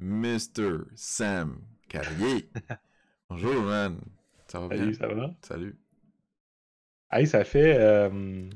[0.00, 0.86] Mr.
[0.96, 2.48] Sam Carrier.
[3.30, 4.00] Bonjour, man.
[4.48, 4.78] Ça va bien?
[4.78, 5.34] Salut, ça va?
[5.42, 5.76] Salut.
[7.10, 7.76] Hey, ça fait.
[7.78, 8.48] euh,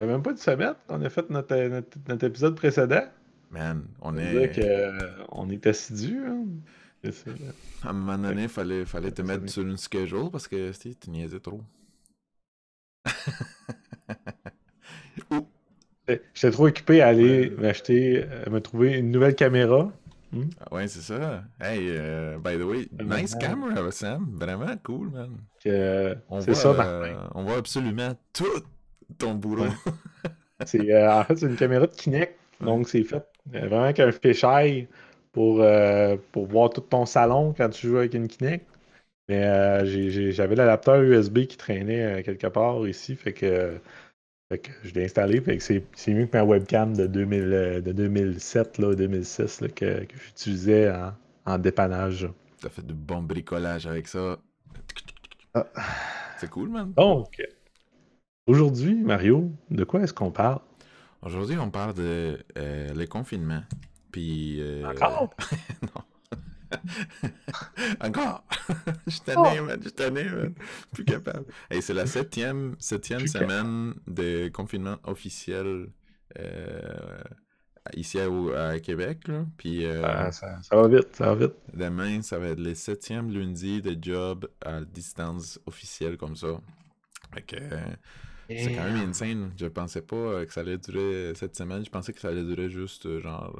[0.00, 3.04] ça fait même pas une semaine qu'on a fait notre, notre, notre épisode précédent.
[3.50, 4.50] Man, on Ça est.
[4.50, 6.24] que, euh, on est assidus.
[6.26, 6.46] Hein?
[7.82, 11.10] À un moment donné, fallait, fallait te mettre sur une schedule parce que si, tu
[11.10, 11.62] niaisais trop.
[15.30, 15.46] Ouh,
[16.34, 19.92] J'étais trop occupé à aller m'acheter, euh, me trouver une nouvelle caméra.
[20.32, 20.48] Hmm?
[20.60, 21.44] ah ouais, c'est ça.
[21.60, 24.36] Hey, euh, by the way, nice camera, Sam.
[24.38, 25.36] Vraiment cool, man.
[25.58, 28.62] C'est voit, ça, euh, on voit absolument tout
[29.18, 29.66] ton boulot.
[30.64, 32.38] C'est, euh, en fait, c'est une caméra de Kinect.
[32.60, 34.86] Donc, c'est fait euh, vraiment qu'un fisheye
[35.32, 38.64] pour, euh, pour voir tout ton salon quand tu joues avec une Kinect.
[39.28, 43.16] Mais euh, j'avais l'adapteur USB qui traînait euh, quelque part ici.
[43.16, 43.80] Fait que,
[44.52, 45.40] fait que je l'ai installé.
[45.40, 49.68] Fait que c'est mieux que ma webcam de, 2000, euh, de 2007, là, 2006 là,
[49.68, 51.12] que, que j'utilisais en,
[51.46, 52.28] en dépannage.
[52.60, 54.38] T'as fait du bon bricolage avec ça.
[55.54, 55.66] Ah.
[56.38, 56.92] C'est cool, man.
[56.96, 57.42] Donc,
[58.46, 60.60] aujourd'hui, Mario, de quoi est-ce qu'on parle?
[61.22, 63.62] Aujourd'hui, on parle de euh, les confinements.
[64.10, 64.60] Puis.
[64.60, 65.30] euh, Encore?
[65.82, 66.02] non.
[68.00, 68.44] Encore!
[69.06, 69.78] Je suis tanné, man.
[69.78, 70.54] Je suis tanné, man.
[70.92, 71.46] Plus capable.
[71.70, 75.88] Et c'est la septième, septième semaine de confinement officiel
[76.38, 77.22] euh,
[77.94, 78.26] ici à,
[78.70, 79.28] à Québec.
[79.28, 79.46] Là.
[79.56, 81.56] Puis euh, ça, ça va vite, ça va vite.
[81.74, 86.60] demain, ça va être le septième lundi de job à distance officielle comme ça.
[87.34, 87.56] Fait que.
[87.56, 87.96] euh,
[88.48, 89.52] c'est quand même insane.
[89.56, 91.84] Je pensais pas que ça allait durer cette semaine.
[91.84, 93.58] Je pensais que ça allait durer juste genre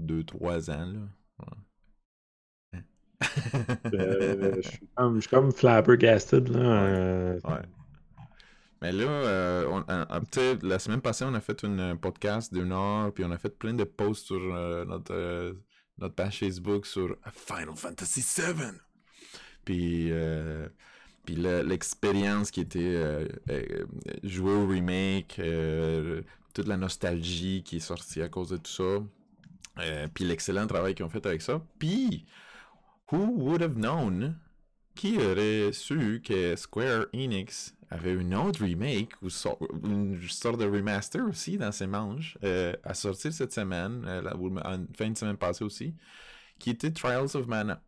[0.00, 0.86] 2-3 ans.
[0.92, 1.00] Là.
[1.40, 1.58] Ouais.
[3.94, 6.58] Euh, je, suis comme, je suis comme flabbergasted, là.
[6.60, 7.62] euh, Ouais.
[8.80, 11.94] Mais là, euh, on- euh, euh, sais, la semaine passée, on a fait un euh,
[11.96, 15.54] podcast d'une heure, puis on a fait plein de posts sur euh, notre, euh,
[15.98, 18.70] notre page Facebook sur Final Fantasy VII.
[19.64, 20.68] Puis, euh,
[21.24, 23.84] puis le- l'expérience qui était euh, euh,
[24.22, 26.22] jouer au remake, euh,
[26.54, 29.02] toute la nostalgie qui est sortie à cause de tout ça,
[29.80, 31.60] euh, puis l'excellent travail qu'ils ont fait avec ça.
[31.80, 32.26] Puis,
[33.10, 34.36] who would have known
[34.94, 41.56] qui aurait su que Square Enix avait une autre remake une sorte de remaster aussi
[41.56, 44.20] dans ses manches euh, à sortir cette semaine, euh,
[44.96, 45.94] fin de semaine passée aussi,
[46.58, 47.80] qui était Trials of Mana.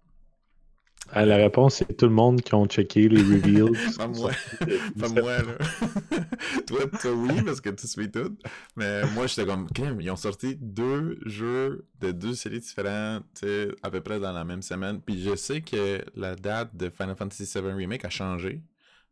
[1.12, 3.72] Ah, la réponse, c'est tout le monde qui ont checké les reveals.
[3.98, 4.30] Pas moi.
[5.00, 5.58] Pas moi, là.
[6.66, 8.36] toi, toi, oui, parce que tu suis tout.
[8.76, 13.46] Mais moi, j'étais comme, Crème, ils ont sorti deux jeux de deux séries différentes, tu
[13.46, 15.00] sais, à peu près dans la même semaine.
[15.00, 18.60] Puis je sais que la date de Final Fantasy VII Remake a changé.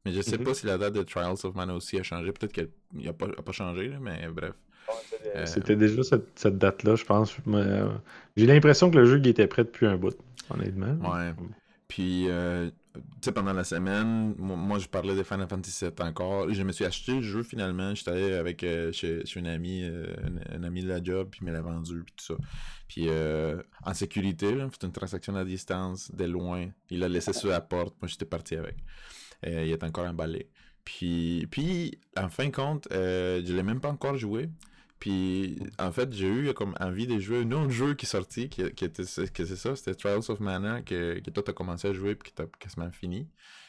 [0.04, 0.44] Mais je sais Mhm.
[0.44, 2.30] pas si la date de Trials of Mana aussi a changé.
[2.32, 4.52] Peut-être qu'elle n'a pas, a pas changé, là, mais bref.
[5.34, 7.36] Euh, C'était déjà cette, cette date-là, je pense.
[7.48, 7.88] Euh,
[8.36, 10.16] J'ai l'impression que le jeu il était prêt depuis un bout,
[10.48, 10.94] honnêtement.
[11.12, 11.32] Ouais.
[11.88, 16.52] Puis, euh, tu sais, pendant la semaine, moi, je parlais de Final Fantasy VII encore.
[16.52, 17.94] Je me suis acheté le jeu finalement.
[17.94, 20.14] J'étais allé avec euh, chez, chez une amie, euh,
[20.54, 22.34] de la job, puis il me l'a vendu, puis tout ça.
[22.88, 26.68] Puis, euh, en sécurité, c'est une transaction à distance, de loin.
[26.90, 27.96] Il l'a laissé sur la porte.
[28.02, 28.76] Moi, j'étais parti avec.
[29.44, 30.50] Il est encore emballé.
[30.84, 34.50] Puis, puis en fin de compte, je l'ai même pas encore joué.
[34.98, 38.48] Puis, en fait, j'ai eu comme envie de jouer un autre jeu qui est sorti,
[38.48, 41.92] qui, était que c'est ça, c'était Trials of Mana, que, que toi t'as commencé à
[41.92, 43.28] jouer puis que t'as quasiment fini.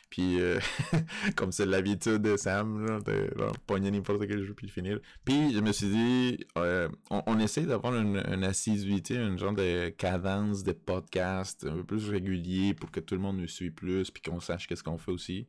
[0.09, 0.59] Puis, euh,
[1.35, 3.29] comme c'est l'habitude de Sam, là, de
[3.67, 4.99] pogner n'importe quel jeu puis le finir.
[5.23, 10.63] Puis, je me suis dit, euh, on, essaie d'avoir une, assiduité, un genre de cadence
[10.63, 14.23] de podcast un peu plus régulier pour que tout le monde nous suive plus puis
[14.23, 15.47] qu'on sache qu'est-ce qu'on fait aussi.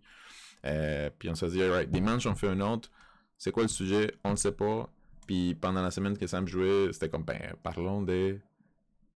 [0.66, 2.90] Euh, puis on s'est dit, alright, dimanche on fait un autre.
[3.38, 4.12] C'est quoi le sujet?
[4.24, 4.90] On le sait pas.
[5.30, 8.40] Puis pendant la semaine que Sam jouait, c'était comme, ben, parlons de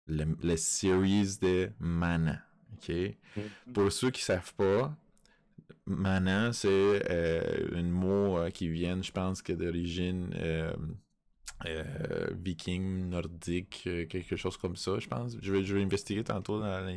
[0.09, 2.45] le- les series de Mana.
[2.75, 2.93] OK?
[3.73, 4.95] Pour ceux qui savent pas,
[5.87, 10.75] Mana, c'est euh, un mot euh, qui vient, je pense, que d'origine euh,
[12.35, 15.39] viking, nordique, quelque chose comme ça, je pense.
[15.41, 16.93] Je vais, je vais investiguer tantôt dans la,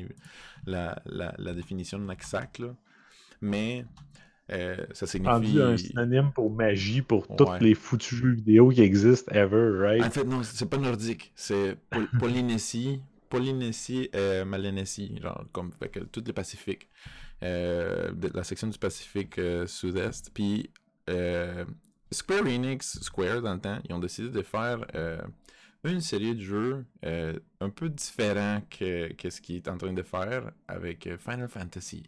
[0.65, 2.75] la, la- la définition de Naxac, là.
[3.39, 3.85] Mais
[4.51, 5.59] euh, ça signifie...
[5.61, 7.35] un synonyme pour magie pour Ouais.
[7.37, 10.03] tous les foutus jeux vidéo qui existent ever, right?
[10.03, 11.31] En fait, non, c'est pas nordique.
[11.35, 16.89] C'est Pol- Polynésie, Polynésie et Melanésie, genre, comme, fait que tout le Pacifique.
[17.43, 20.31] Euh, de- la section du Pacifique euh, sud-est.
[20.33, 20.69] Puis,
[21.09, 21.65] euh,
[22.11, 25.21] Square Enix, Square, dans le temps, ils ont décidé de faire euh,
[25.83, 29.93] une série de jeux euh, un peu différent que, que ce qu'ils est en train
[29.93, 32.03] de faire avec euh, Final Fantasy.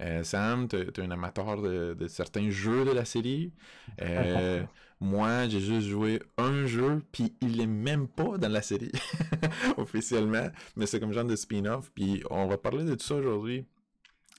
[0.00, 3.52] Euh, Sam, tu es un amateur de, de, certains jeux de la série.
[4.00, 4.62] Euh,
[5.00, 8.92] moi, j'ai juste joué un jeu, puis il est même pas dans la série,
[9.76, 10.48] officiellement.
[10.76, 11.90] Mais c'est comme genre de spin-off.
[11.94, 13.66] Puis on va parler de tout ça aujourd'hui.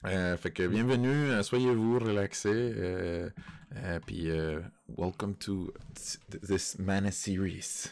[0.06, 2.73] Euh, fait que bienvenue, soyez-vous relaxés.
[4.06, 4.29] puis
[4.97, 5.73] welcome to
[6.47, 7.91] this Mana series.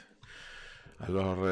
[1.01, 1.45] Alors,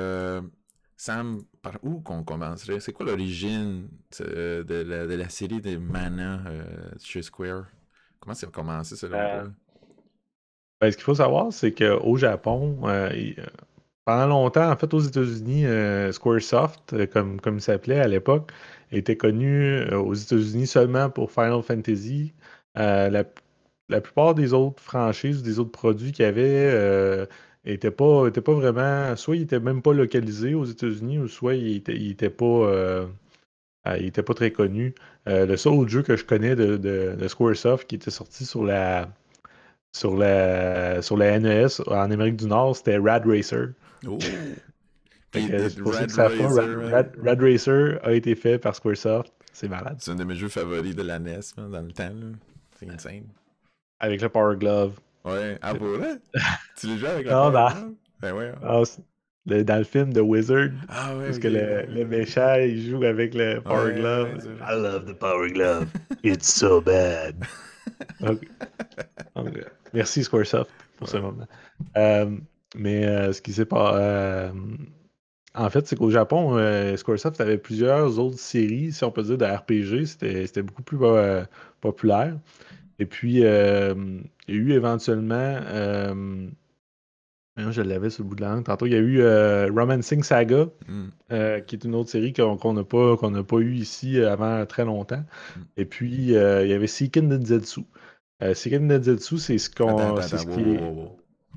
[0.98, 2.80] Sam, par où qu'on commencerait?
[2.80, 3.90] C'est quoi l'origine
[4.20, 6.64] de, de, la, série des Mana euh,
[7.00, 7.66] chez Square?
[8.20, 9.48] Comment ça a commencé, selon euh,
[10.80, 13.34] ben, Ce qu'il faut savoir, c'est qu'au Japon, euh,
[14.06, 15.66] pendant longtemps, en fait, aux États-Unis,
[16.14, 18.52] Squaresoft, comme, comme il s'appelait à l'époque,
[18.92, 22.34] était connu aux États-Unis seulement pour Final Fantasy.
[22.76, 23.10] La,
[23.90, 27.28] la, plupart des autres franchises, des autres produits qu'il y avait
[27.74, 29.16] était pas, était pas vraiment.
[29.16, 32.46] Soit il était même pas localisé aux États-Unis, ou soit il était, il était pas.
[32.46, 33.06] Euh,
[33.88, 34.96] euh, il était pas très connu.
[35.28, 38.64] Euh, le seul autre jeu que je connais de, de, Squaresoft qui était sorti sur
[38.64, 39.10] la
[39.94, 43.70] sur la sur la NES en Amérique du Nord, c'était Rad Racer.
[44.08, 44.18] Oh.
[45.34, 49.32] Rad, Rad, Racer a été fait par Squaresoft.
[49.52, 49.98] C'est malade.
[50.00, 52.12] C'est un de mes jeux favoris de la NES dans le temps.
[52.78, 53.24] C'est insane.
[54.00, 55.00] Avec le Power Glove.
[55.26, 55.98] Ouais, ah pour
[56.78, 57.74] Tu les joues avec la ah, bah.
[58.22, 58.52] Ben ouais.
[58.64, 58.84] Ah,
[59.48, 60.70] dans le film The Wizard.
[60.88, 61.14] Ah.
[61.20, 64.48] Parce que le, le, méchant, il joue avec le Power Glove.
[64.62, 65.88] I love the Power Glove.
[66.24, 67.36] It's so bad.
[69.94, 71.48] merci Squaresoft pour ce moment.
[71.98, 72.38] Euh,
[72.76, 73.98] mais euh, ce qui s'est pas.
[73.98, 74.52] Euh,
[75.54, 76.58] en fait, c'est qu'au Japon,
[76.98, 80.06] Squaresoft avait plusieurs autres séries, si on peut dire, de RPG.
[80.06, 80.98] C'était beaucoup plus
[81.80, 82.36] populaire.
[83.00, 83.94] Et puis, euh,
[84.48, 85.36] il y a eu éventuellement.
[85.36, 86.48] Euh,
[87.58, 88.66] je l'avais sur le bout de la langue.
[88.66, 91.62] Tantôt, il y a eu euh, Romancing Saga, mm.
[91.66, 95.24] qui est une autre série qu'on n'a pas, qu'on pas eu ici avant très longtemps.
[95.56, 95.62] Mm.
[95.78, 97.82] Et puis, il y avait Seiken Denzetsu.
[98.54, 100.22] Seiken Denzetsu, c'est ce qu'on.
[100.22, 100.80] C'est ce qui est...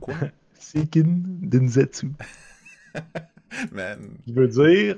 [0.01, 0.15] Quoi?
[0.55, 2.13] Seiken Denzetsu.
[3.73, 4.19] Man.
[4.27, 4.97] Je veux dire,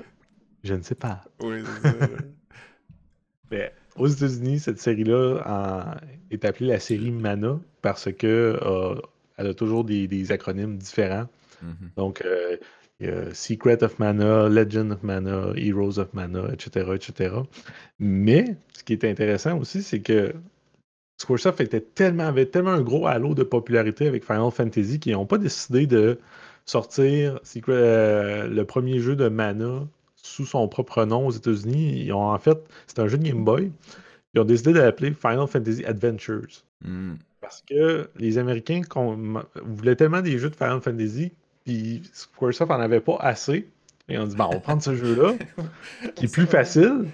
[0.63, 1.23] je ne sais pas.
[1.41, 2.07] Oui, c'est ça.
[3.51, 5.97] Mais aux États-Unis, cette série-là
[6.31, 8.95] est appelée la série Mana parce que euh,
[9.37, 11.27] elle a toujours des, acronymes différents.
[11.63, 11.95] Mm-hmm.
[11.97, 12.57] Donc, euh,
[12.99, 17.35] il y a Secret of Mana, Legend of Mana, Heroes of Mana, etc., etc.
[17.99, 20.33] Mais ce qui est intéressant aussi, c'est que
[21.17, 25.25] Squaresoft était tellement, avait tellement un gros halo de popularité avec Final Fantasy qu'ils n'ont
[25.25, 26.19] pas décidé de
[26.65, 27.39] sortir
[27.69, 29.87] euh, le premier jeu de Mana
[30.23, 32.03] sous son propre nom aux États-Unis.
[32.05, 32.57] Ils ont en fait,
[32.87, 33.71] c'est un jeu de Game Boy.
[34.33, 36.63] Ils ont décidé de l'appeler Final Fantasy Adventures.
[36.83, 37.15] Hmm.
[37.41, 38.81] Parce que les Américains
[39.65, 41.31] voulaient tellement des jeux de Final Fantasy,
[41.65, 43.67] puis Squaresoft en avait pas assez.
[44.11, 45.35] Et on dit, bon, on va prendre ce jeu-là,
[46.15, 47.05] qui est plus facile,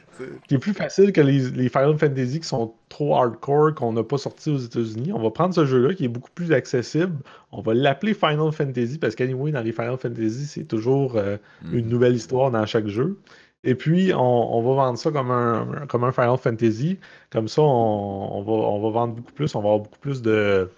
[0.47, 4.03] qui est plus facile que les, les Final Fantasy qui sont trop hardcore, qu'on n'a
[4.03, 5.13] pas sorti aux États-Unis.
[5.13, 7.15] On va prendre ce jeu-là qui est beaucoup plus accessible.
[7.51, 11.38] On va l'appeler Final Fantasy parce qu'anyway, dans les Final Fantasy, c'est toujours euh,
[11.71, 11.89] une mm.
[11.89, 13.19] nouvelle histoire dans chaque jeu.
[13.63, 16.97] Et puis, on, va vendre ça comme un, comme un Final Fantasy.
[17.29, 20.69] Comme ça, on, va, on va vendre beaucoup plus, on va avoir beaucoup plus de,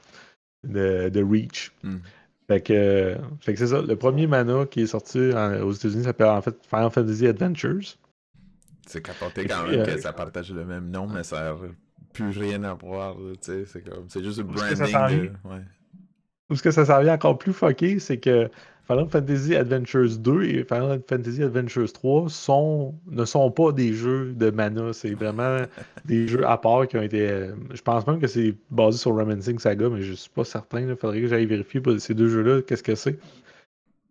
[0.64, 1.72] de, reach.
[1.84, 1.98] Mm.
[2.50, 3.84] Fait que, fait que c'est ça.
[3.84, 7.96] Le premier mana qui est sorti aux États-Unis s'appelle en fait Final Fantasy Adventures.
[8.88, 11.56] C'est capoté quand même que euh, ça partage le même nom, mais ça n'a
[12.12, 13.18] plus rien à voir.
[13.42, 15.32] C'est c'est juste le branding.
[16.50, 18.50] Où ce que ça s'en vient encore plus fucké, c'est que
[18.90, 24.34] Final Fantasy Adventures 2 et Final Fantasy Adventures 3 sont, ne sont pas des jeux
[24.34, 24.94] de mana.
[24.94, 25.60] C'est vraiment
[26.06, 27.52] des jeux à part qui ont été.
[27.72, 30.82] Je pense même que c'est basé sur Romancing Saga, mais je suis pas certain.
[30.82, 33.20] Il faudrait que j'aille vérifier pour ces deux jeux-là, qu'est-ce que c'est.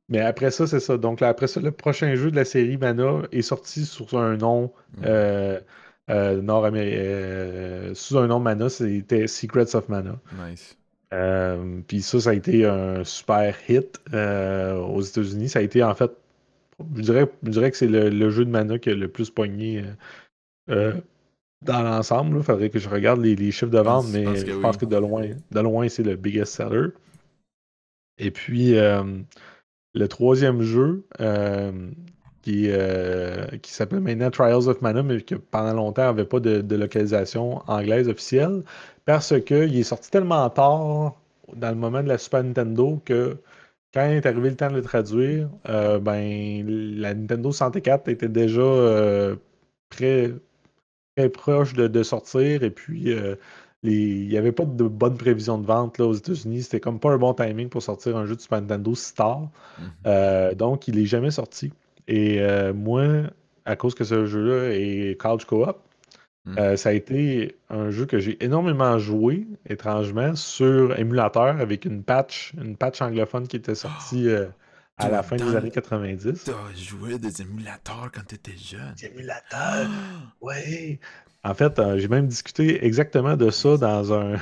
[0.08, 0.96] Mais après ça, c'est ça.
[0.96, 4.36] Donc là, après ça, le prochain jeu de la série Mana est sorti sur un
[4.36, 5.02] nom mm.
[5.06, 5.60] euh,
[6.08, 6.96] euh, nord-américain.
[7.00, 10.20] Euh, sous un nom Mana, c'était Secrets of Mana.
[10.48, 10.77] Nice.
[11.14, 15.48] Euh, puis ça, ça a été un super hit euh, aux États-Unis.
[15.48, 16.10] Ça a été en fait,
[16.96, 19.84] je dirais, je dirais que c'est le, jeu de mana qui a le plus pogné
[20.70, 20.92] euh,
[21.62, 22.36] dans l'ensemble.
[22.36, 25.28] Il faudrait que je regarde les, chiffres de vente, mais je pense que de loin,
[25.50, 26.88] de loin, c'est le biggest seller.
[28.18, 31.06] Et puis, le troisième jeu,
[32.42, 32.68] qui,
[33.62, 38.08] qui s'appelle maintenant Trials of Mana, mais qui pendant longtemps n'avait pas de, localisation anglaise
[38.08, 38.62] officielle,
[39.08, 41.14] parce qu'il est sorti tellement tard
[41.56, 43.38] dans le moment de la Super Nintendo que
[43.94, 48.60] quand est arrivé le temps de le traduire, euh, ben, la Nintendo 64 était déjà
[48.60, 49.36] euh,
[49.88, 50.34] très,
[51.32, 53.36] proche de, sortir et puis euh,
[53.82, 56.64] il n'y avait pas de bonne prévision de vente là, aux États-Unis.
[56.64, 59.48] C'était comme pas un bon timing pour sortir un jeu de Super Nintendo si tard.
[60.04, 60.54] Mm-hmm.
[60.54, 61.72] donc, il n'est jamais sorti.
[62.08, 62.42] Et
[62.74, 63.22] moi,
[63.64, 65.80] à cause que ce jeu-là est couch co-op,
[66.48, 66.58] Mm.
[66.58, 72.02] Euh, ça a été un jeu que j'ai énormément joué, étrangement, sur émulateur avec une
[72.02, 74.46] patch, une patch anglophone qui était sortie euh,
[74.96, 76.44] à la fin des années 90.
[76.44, 78.94] T'as joué des émulateurs quand t'étais jeune.
[79.02, 79.88] Émulateur,
[80.40, 80.98] ouais.
[81.44, 84.36] En fait, euh, j'ai même discuté exactement de ça dans un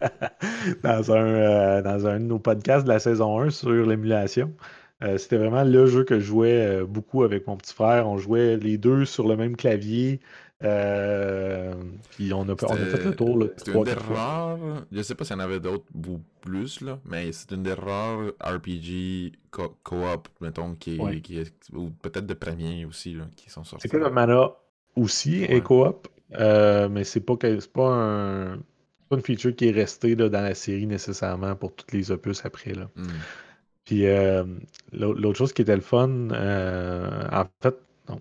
[0.82, 4.54] dans un dans un de nos podcasts de la saison 1 sur l'émulation.
[5.02, 8.08] Euh, c'était vraiment le jeu que je jouais euh, beaucoup avec mon petit frère.
[8.08, 10.20] On jouait les deux sur le même clavier.
[10.64, 11.74] Euh,
[12.12, 14.58] puis on a, on a fait le tour C'est une des rares,
[14.90, 17.74] je sais pas s'il y en avait d'autres ou plus, là, mais c'est une des
[17.74, 21.20] rares RPG co- co-op, mettons, qui est, Ouais.
[21.20, 23.86] qui est- ou peut-être de premiers aussi, là, qui sont sortis.
[23.86, 24.50] Secret of Mana
[24.96, 25.56] aussi Ouais.
[25.56, 26.08] est coop,
[26.40, 30.14] euh, mais c'est pas, que- c'est pas, un, c'est pas une feature qui est restée
[30.16, 32.72] là, dans la série nécessairement pour tous les opus après.
[32.72, 32.88] Là.
[32.96, 33.06] Hmm.
[33.84, 34.42] Puis euh,
[34.92, 37.76] l'au- l'autre chose qui était le fun, en fait,
[38.08, 38.20] non.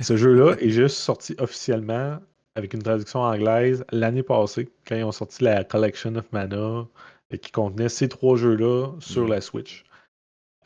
[0.00, 2.18] Ce jeu-là est juste sorti officiellement
[2.56, 6.86] avec une traduction anglaise l'année passée, quand ils ont sorti la Collection of Mana,
[7.30, 9.28] et qui contenait ces trois jeux-là sur Mm.
[9.30, 9.84] la Switch.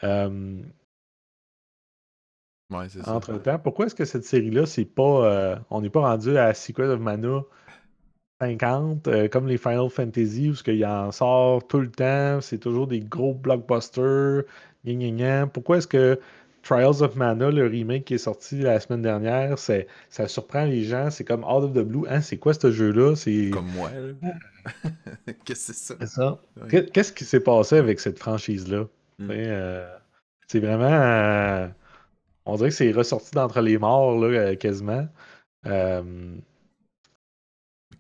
[0.05, 0.61] Euh,
[2.71, 3.15] Ouais, c'est ça.
[3.15, 5.25] entre-temps, pourquoi est-ce que cette série-là, c'est pas.
[5.27, 7.43] euh, on n'est pas rendu à Secret of Mana
[8.43, 12.59] 50, euh, comme les Final Fantasy, où ce qu'il en sort tout le temps, c'est
[12.59, 14.43] toujours des gros blockbusters,
[14.85, 15.47] gna gna gna.
[15.47, 16.21] Pourquoi est-ce que
[16.69, 20.85] Trials of Mana, le remake qui est sorti la semaine dernière, c'est, ça surprend les
[20.85, 22.07] gens, c'est comme out of the blue.
[22.11, 23.17] Hein, c'est quoi ce jeu-là?
[23.17, 23.49] C'est...
[23.51, 23.91] Comme moi.
[25.47, 25.95] Qu'est-ce que c'est ça?
[25.99, 26.41] C'est ça.
[26.93, 28.85] Qu'est-ce qui s'est passé avec cette franchise-là?
[29.19, 29.31] Mm.
[29.31, 29.97] Euh,
[30.47, 30.85] c'est vraiment.
[30.93, 31.69] euh,
[32.45, 35.09] on dirait que c'est ressorti d'entre les morts, là, euh, quasiment.
[35.67, 36.35] Euh,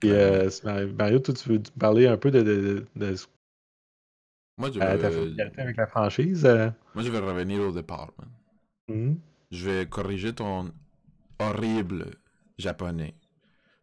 [0.02, 0.50] et, euh,
[0.94, 3.16] Mario, toi, tu veux parler un peu de, de- de- de
[4.58, 6.44] Moi, je euh, familiarité avec la franchise?
[6.44, 6.68] euh?
[6.94, 8.28] moi, je vais revenir au départ, man.
[8.88, 9.18] Mhm.
[9.50, 10.73] Je vais corriger ton
[11.38, 12.11] horrible
[12.59, 13.14] japonais.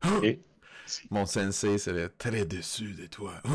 [1.09, 3.41] Mon sensei serait très déçu de toi.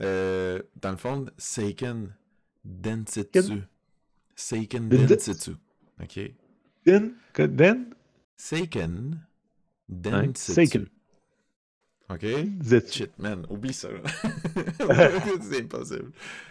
[0.00, 2.12] Euh, dans le fond, Seiken
[2.64, 3.62] Densetsu.
[4.34, 5.52] Seiken Den- Densetsu.
[6.02, 6.32] Ok?
[6.84, 7.12] Den?
[7.32, 7.94] Que- Den?
[8.36, 9.20] Seiken
[9.88, 10.52] Ouais, Densetsu.
[10.52, 10.86] Seiken.
[12.10, 12.26] Ok?
[12.60, 12.92] Zetsu.
[13.04, 13.88] Shit, man, oublie ça.
[15.42, 16.10] c'est impossible.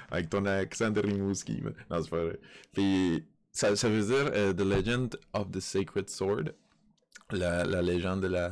[0.09, 1.73] Avec ton accent de Rimouski, man.
[1.91, 2.39] Non, c'est pas vrai.
[2.71, 6.53] Puis, ça, ça veut dire euh, The Legend of the Sacred Sword.
[7.31, 8.51] La, la légende de la,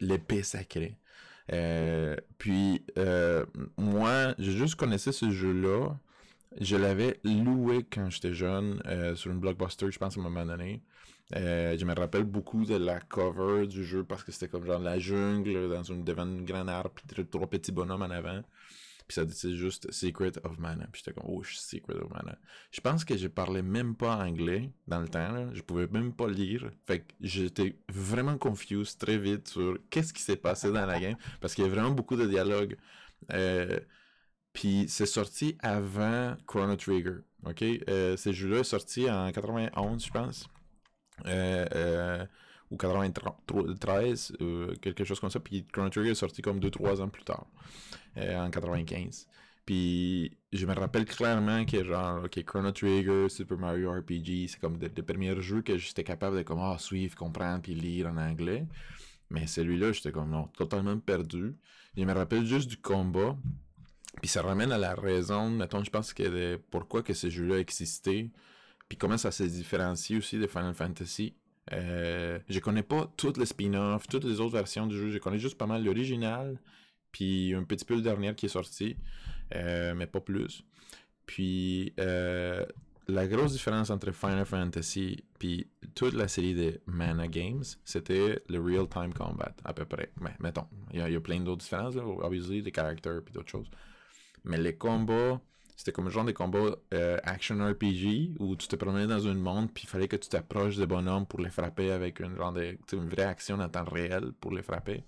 [0.00, 0.96] l'épée- sacrée.
[1.52, 3.44] Euh, puis, euh,
[3.76, 5.90] moi, je juste connaissais ce jeu-là.
[6.60, 10.46] Je l'avais loué quand j'étais jeune euh, sur une blockbuster, je pense, à un moment
[10.46, 10.82] donné.
[11.32, 14.98] Je me rappelle beaucoup de la cover du jeu parce que c'était comme genre la
[14.98, 16.92] jungle dans une, devant une grande arbre,
[17.30, 18.42] trois petits bonhommes en avant.
[19.06, 20.86] Puis ça disait juste Secret of Mana.
[20.92, 22.38] Puis j'étais comme, oh, Secret of Mana.
[22.70, 25.32] Je pense que je parlais même pas anglais dans le temps.
[25.32, 25.48] Là.
[25.52, 26.70] Je pouvais même pas lire.
[26.86, 31.16] Fait que j'étais vraiment confused très vite sur qu'est-ce qui s'est passé dans la game.
[31.40, 32.76] Parce qu'il y a vraiment beaucoup de dialogues.
[33.32, 33.78] Euh,
[34.52, 37.18] puis c'est sorti avant Chrono Trigger.
[37.44, 37.62] OK?
[37.62, 40.48] Euh, ce jeu-là est sorti en 91, je pense.
[41.26, 42.26] Euh, euh,
[42.70, 45.40] ou 93, euh, quelque chose comme ça.
[45.40, 47.46] Puis Chrono Trigger est sorti comme 2-3 ans plus tard,
[48.16, 49.28] euh, en 95.
[49.64, 54.78] Puis je me rappelle clairement que genre, ok, Chrono Trigger, Super Mario RPG, c'est comme
[54.78, 58.66] des premiers jeux que j'étais capable de ah, suivre, comprendre, puis lire en anglais.
[59.30, 61.56] Mais celui-là, j'étais comme, non, totalement perdu.
[61.96, 63.36] Je me rappelle juste du combat.
[64.20, 68.30] Puis ça ramène à la raison, mettons, je pense que pourquoi que ce jeu-là existait.
[68.88, 71.34] Puis comment ça se différencie aussi de Final Fantasy.
[71.72, 75.10] Euh, je connais pas toutes les spin-offs, toutes les autres versions du jeu.
[75.10, 76.58] Je connais juste pas mal l'original,
[77.12, 78.96] puis un petit peu le dernier qui est sorti,
[79.54, 80.64] euh, mais pas plus.
[81.26, 82.64] Puis euh,
[83.08, 88.60] la grosse différence entre Final Fantasy puis toute la série de Mana Games, c'était le
[88.60, 90.10] real-time combat, à peu près.
[90.20, 93.70] Mais mettons, il y, a- plein d'autres différences, là, obviously, les caractères puis d'autres choses.
[94.44, 95.40] Mais les combats,
[95.76, 99.34] c'était comme un genre de combat euh, action RPG où tu te promenais dans un
[99.34, 102.52] monde puis il fallait que tu t'approches des bonhommes pour les frapper avec une, genre
[102.52, 105.04] de, une vraie action en temps réel pour les frapper.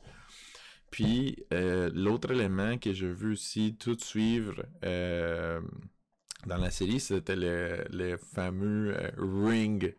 [0.90, 5.60] Puis euh, l'autre élément que j'ai vu aussi tout suivre euh,
[6.46, 9.94] dans la série, c'était le, le fameux ring,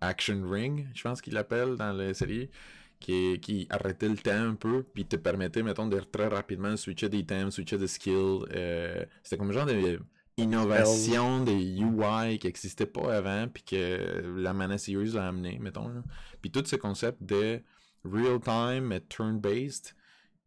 [0.00, 2.50] action ring, je pense qu'il l'appelle dans la série,
[3.00, 7.08] qui, qui arrêtait le temps un peu, puis te permettait, mettons, de très rapidement switcher
[7.08, 8.44] des items, switcher des skills.
[8.54, 10.00] euh, c'était comme genre de
[10.36, 15.88] innovation des UI qui n'existait pas avant, puis que la Mana Series a amené, mettons.
[15.88, 16.02] là.
[16.40, 17.60] Puis tout ce concept de
[18.04, 19.94] real-time mais turn-based,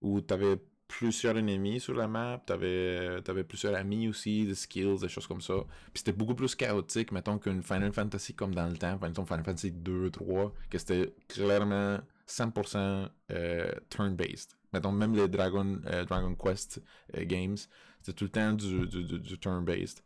[0.01, 5.00] où tu avais plusieurs ennemis sur la map, tu avais, plusieurs amis aussi, des skills,
[5.00, 5.53] des choses comme ça.
[5.93, 9.43] Puis c'était beaucoup plus chaotique, mettons, qu'une Final Fantasy comme dans le temps, mettons Final
[9.43, 14.56] Fantasy 2, 3, que c'était clairement 100% euh, turn-based.
[14.74, 16.82] Mettons, même les Dragon, euh, Dragon Quest
[17.18, 17.58] euh, games,
[18.01, 20.01] c'était tout le temps du, du, du, turn-based.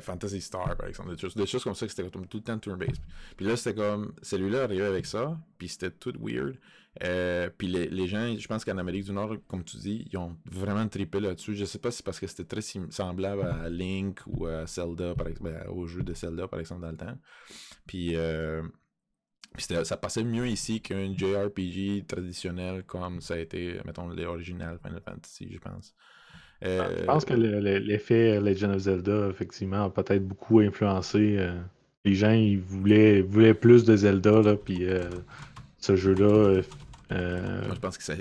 [0.00, 3.02] Fantasy Star, par exemple, des choses, des choses comme ça, c'était tout le temps turn-based.
[3.36, 6.56] Puis là, c'était comme, celui-là arrivait avec ça, puis c'était tout weird.
[7.58, 10.38] puis les, les, gens, je pense qu'en Amérique du Nord, comme tu dis, ils ont
[10.46, 11.54] vraiment trippé là-dessus.
[11.54, 15.14] Je sais pas si c'est parce que c'était très semblable à Link ou à Zelda,
[15.14, 17.18] par exemple, ben, au jeu de Zelda, par exemple, dans le temps.
[17.86, 18.16] Puis
[19.58, 25.48] ça passait mieux ici qu'un JRPG traditionnel comme ça a été, mettons, l'original Final Fantasy,
[25.52, 25.94] je pense.
[26.64, 31.36] Euh, je pense que l'effet Legend of Zelda, effectivement, a peut-être beaucoup influencé.
[31.38, 31.60] Euh,
[32.04, 35.08] les gens, ils voulaient, voulaient plus de Zelda, là, puis euh,
[35.78, 36.62] ce jeu-là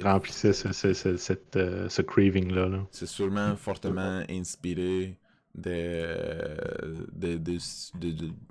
[0.03, 2.67] remplissait ce, ce, craving-là.
[2.67, 5.17] -là, C'est sûrement fortement inspiré
[5.55, 7.35] de,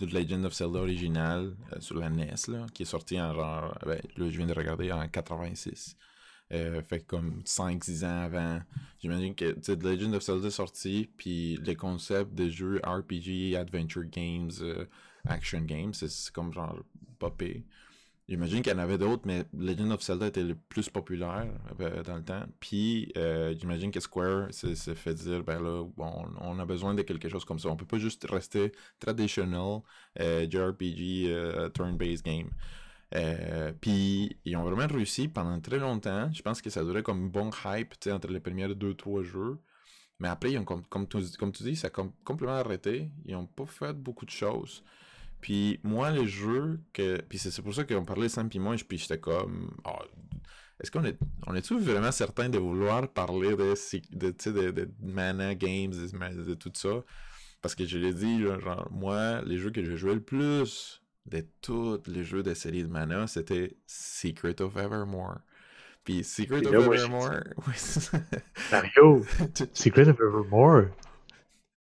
[0.00, 4.00] Legend of Zelda original euh, sur la NES, là, qui est sorti en genre, ben,
[4.16, 5.96] là, je viens de regarder en 86.
[6.52, 8.60] Euh, fait comme 5-6 ans avant.
[9.00, 14.04] J'imagine que The Legend of Zelda est sorti, puis les concepts de jeux RPG, Adventure
[14.04, 14.84] Games, euh,
[15.26, 16.78] Action Games, c'est comme genre
[17.18, 17.64] popé.
[18.28, 21.48] J'imagine qu'il y en avait d'autres, mais Legend of Zelda était le plus populaire
[21.80, 22.44] euh, dans le temps.
[22.60, 27.02] Puis, euh, j'imagine que Square s'est fait dire, ben là, bon, on a besoin de
[27.02, 27.68] quelque chose comme ça.
[27.68, 29.80] On peut pas juste rester traditional
[30.20, 32.50] euh, JRPG turn-based game.
[33.80, 36.30] puis, ils ont vraiment réussi pendant très longtemps.
[36.32, 39.58] Je pense que ça durait comme un bon hype entre les premiers 2-3 jeux.
[40.20, 43.10] Mais après, ils ont, comme, comme, tu, comme tu dis, ça a complètement arrêté.
[43.24, 44.84] Ils n'ont pas fait beaucoup de choses.
[45.42, 47.20] Puis moi, les jeux que.
[47.28, 49.76] Puis c'est pour ça qu'on parlait Sam puis moi, puis j'étais comme.
[49.84, 49.98] Ah,
[50.80, 51.18] est-ce qu'on est.
[51.46, 53.74] On est-tu vraiment certain de vouloir parler de,
[54.12, 57.02] de, de, de Mana Games, de, tout ça?
[57.60, 61.44] Parce que je l'ai dit, genre, moi, les jeux que j'ai joué le plus de
[61.60, 65.38] tous les jeux de série de Mana, c'était Secret of Evermore.
[66.04, 67.40] Puis Secret of Evermore.
[68.72, 69.24] Mario!
[69.72, 70.86] Secret of Evermore!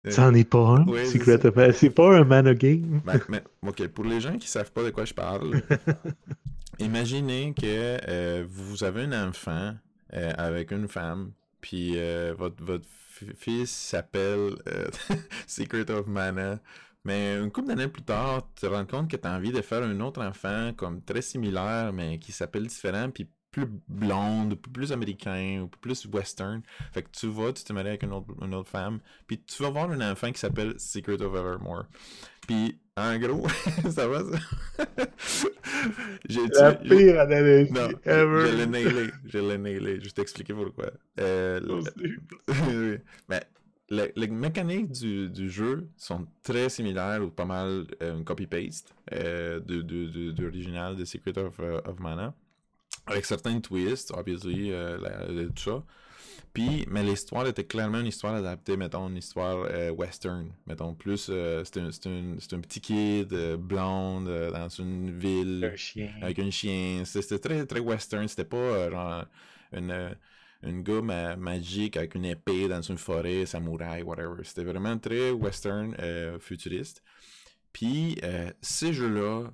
[0.08, 3.02] Ça n'en est pas un, Secret of C'est pas un mana game.
[3.04, 5.60] Ben, mais, ok, pour les gens qui savent pas de quoi je parle,
[6.78, 9.74] imaginez que euh, vous avez un enfant
[10.14, 12.86] euh, avec une femme, puis euh, votre, votre
[13.36, 14.54] fils s'appelle
[15.46, 16.60] Secret of Mana.
[17.04, 19.62] Mais une couple d'années plus tard, tu te rends compte que tu as envie de
[19.62, 24.92] faire un autre enfant comme très similaire, mais qui s'appelle différent, puis plus blonde, plus
[24.92, 26.62] américain, ou plus western.
[26.92, 29.62] Fait que tu vas, tu te maries avec une autre, une autre femme, puis tu
[29.62, 31.86] vas voir un enfant qui s'appelle Secret of Evermore.
[32.46, 33.46] Puis, en gros,
[33.90, 34.84] ça va ça?
[36.28, 38.50] j'ai La pire analogie non, ever.
[38.50, 40.90] Je l'ai nailé, je l'ai nailé, je vais t'expliquer pourquoi.
[41.18, 43.00] Euh, le...
[43.28, 43.42] Mais
[44.16, 49.82] les mécaniques du, du, jeu sont très similaires ou pas mal euh, copy-paste euh, de,
[49.82, 52.34] de, de, de l'original de Secret of, uh, of Mana
[53.10, 55.84] avec certains twists, obviously, euh, tout ça.
[56.52, 60.50] Puis, mais l'histoire était clairement une histoire adaptée, mettons, une histoire euh, western.
[60.66, 65.72] Mettons, plus, euh, c'est un, un, petit kid euh, blonde dans une ville.
[66.20, 67.04] Avec un chien.
[67.04, 68.26] C'était très, très western.
[68.26, 69.24] C'était pas genre
[69.72, 70.16] une,
[70.64, 74.42] une gars magique avec une épée dans une forêt, samouraï, whatever.
[74.42, 75.94] C'était vraiment très western,
[76.40, 77.02] futuriste.
[77.72, 78.20] Puis,
[78.60, 79.52] ces jeux-là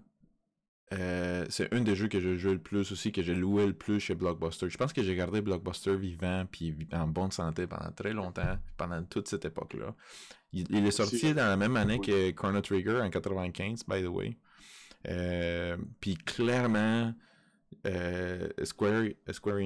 [0.93, 3.73] euh, c'est un des jeux que j'ai joué le plus aussi, que j'ai loué le
[3.73, 4.69] plus chez Blockbuster.
[4.71, 9.03] Je pense que j'ai gardé Blockbuster vivant puis en bonne santé pendant très longtemps, pendant
[9.03, 9.95] toute cette époque-là.
[10.53, 14.37] Il, est sorti dans la même année que Chrono Trigger en 95, by the way.
[15.09, 17.13] Euh, puis clairement,
[17.87, 19.59] euh, Square, Square,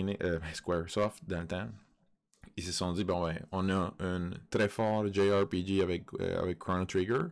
[0.55, 1.69] Squaresoft dans le temps,
[2.57, 6.87] ils se sont dit bon ouais, on a un très fort JRPG avec, avec Chrono
[6.87, 7.25] Trigger.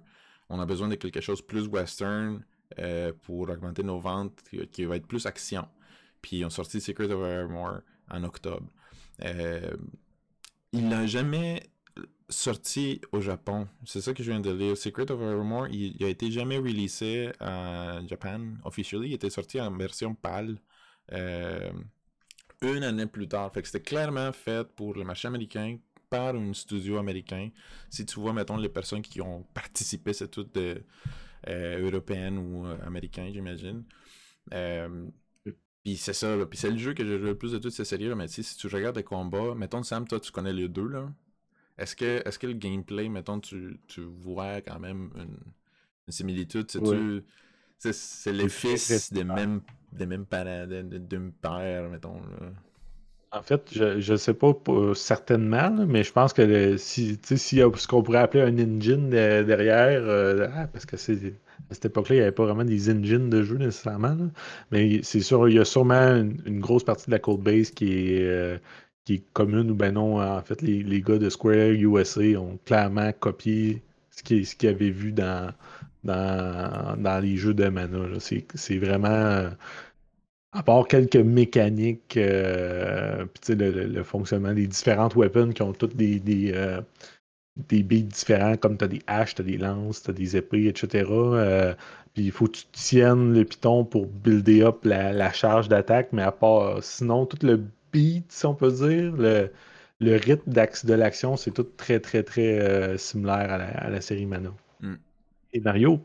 [0.50, 2.44] On a besoin de quelque chose plus western
[2.78, 5.66] euh, pour augmenter nos ventes qui va être plus action.
[6.20, 8.66] Puis ils ont sorti Secret of Evermore en octobre.
[9.24, 9.76] Euh,
[10.72, 11.62] il n'a jamais
[12.28, 13.68] sorti au Japon.
[13.84, 14.76] C'est ça que je viens de lire.
[14.76, 19.08] Secret of Evermore, il, n'a a été jamais releasé en Japon officially.
[19.08, 20.58] Il était sorti en version PAL
[21.12, 21.70] euh,
[22.60, 23.52] une année plus tard.
[23.52, 25.78] Fait c'était clairement fait pour le marché américain
[26.10, 27.50] par un studio américain.
[27.90, 30.82] Si tu vois, mettons, les personnes qui ont participé, c'est toutes de
[31.46, 33.84] euh, européenne ou euh, américaine, j'imagine.
[34.52, 35.06] Euh,
[35.84, 37.84] puis c'est ça, Puis c'est le jeu que j'ai joué le plus de toutes ces
[37.84, 38.14] séries-là.
[38.14, 41.10] Mais si tu regardes les combats, mettons, Sam, toi, tu connais les deux, là.
[41.78, 46.66] Est-ce que, est que le gameplay, mettons, tu, tu vois quand même une, similitude?
[47.78, 49.60] C'est les fils des mêmes,
[49.92, 52.52] des mêmes parents, d'un père, mettons, là?
[53.30, 54.54] En fait, je ne sais pas
[54.94, 58.58] certainement, mais je pense que le, si, s'il y a ce qu'on pourrait appeler un
[58.58, 61.34] engine derrière, euh, ah, parce que c'est
[61.70, 64.16] à cette époque-là, il n'y avait pas vraiment des engines de jeu nécessairement,
[64.70, 68.14] mais c'est sûr, il y a sûrement une, grosse partie de la code base qui
[68.14, 68.58] est, euh,
[69.04, 70.22] qui commune ou ben non.
[70.22, 75.12] En fait, les, les, gars de Square USA ont clairement copié ce qu'ils avaient vu
[75.12, 75.52] dans,
[76.04, 77.98] dans, dans, les jeux de mana.
[78.20, 79.50] C'est vraiment
[80.58, 86.18] à part quelques mécaniques, euh, le, le, fonctionnement des différentes weapons qui ont toutes des,
[86.18, 86.80] des, euh,
[87.68, 90.36] des beats différents, comme tu as des haches, tu as des lances, tu as des
[90.36, 91.06] épées, etc.
[91.08, 91.74] Euh,
[92.12, 96.22] puis il faut que tu tiennes le piton pour builder up la, charge d'attaque, mais
[96.22, 99.52] à part sinon, tout le beat, si on peut dire, le,
[100.00, 104.52] le rythme de l'action, c'est tout très, très, très similaire à la, série Mana.
[104.80, 104.96] Hmm.
[105.52, 106.00] Et Mario,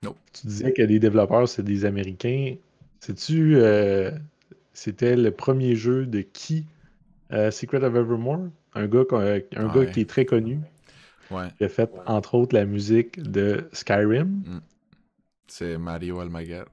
[0.00, 2.54] tu disais que les développeurs, c'est des Américains.
[3.00, 4.10] Sais-tu, euh,
[4.72, 6.66] c'était le premier jeu de qui?
[7.32, 8.48] Euh, Secret of Evermore?
[8.74, 10.60] Un gars, un gars qui est très connu.
[11.30, 11.48] Ouais.
[11.58, 14.42] Qui a fait, entre autres, la musique de Skyrim.
[14.46, 14.60] Mm.
[15.48, 16.64] C'est Mario Almaguer.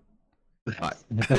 [0.67, 0.73] Ouais.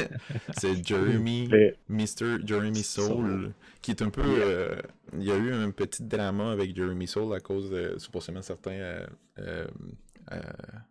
[0.59, 1.49] c'est Jeremy,
[1.89, 2.39] Mr.
[2.45, 4.23] Jeremy Soul, qui est un peu.
[4.25, 4.77] Euh,
[5.15, 9.05] il y a eu un petit drama avec Jeremy Soul à cause de supposément certains
[9.39, 9.67] euh,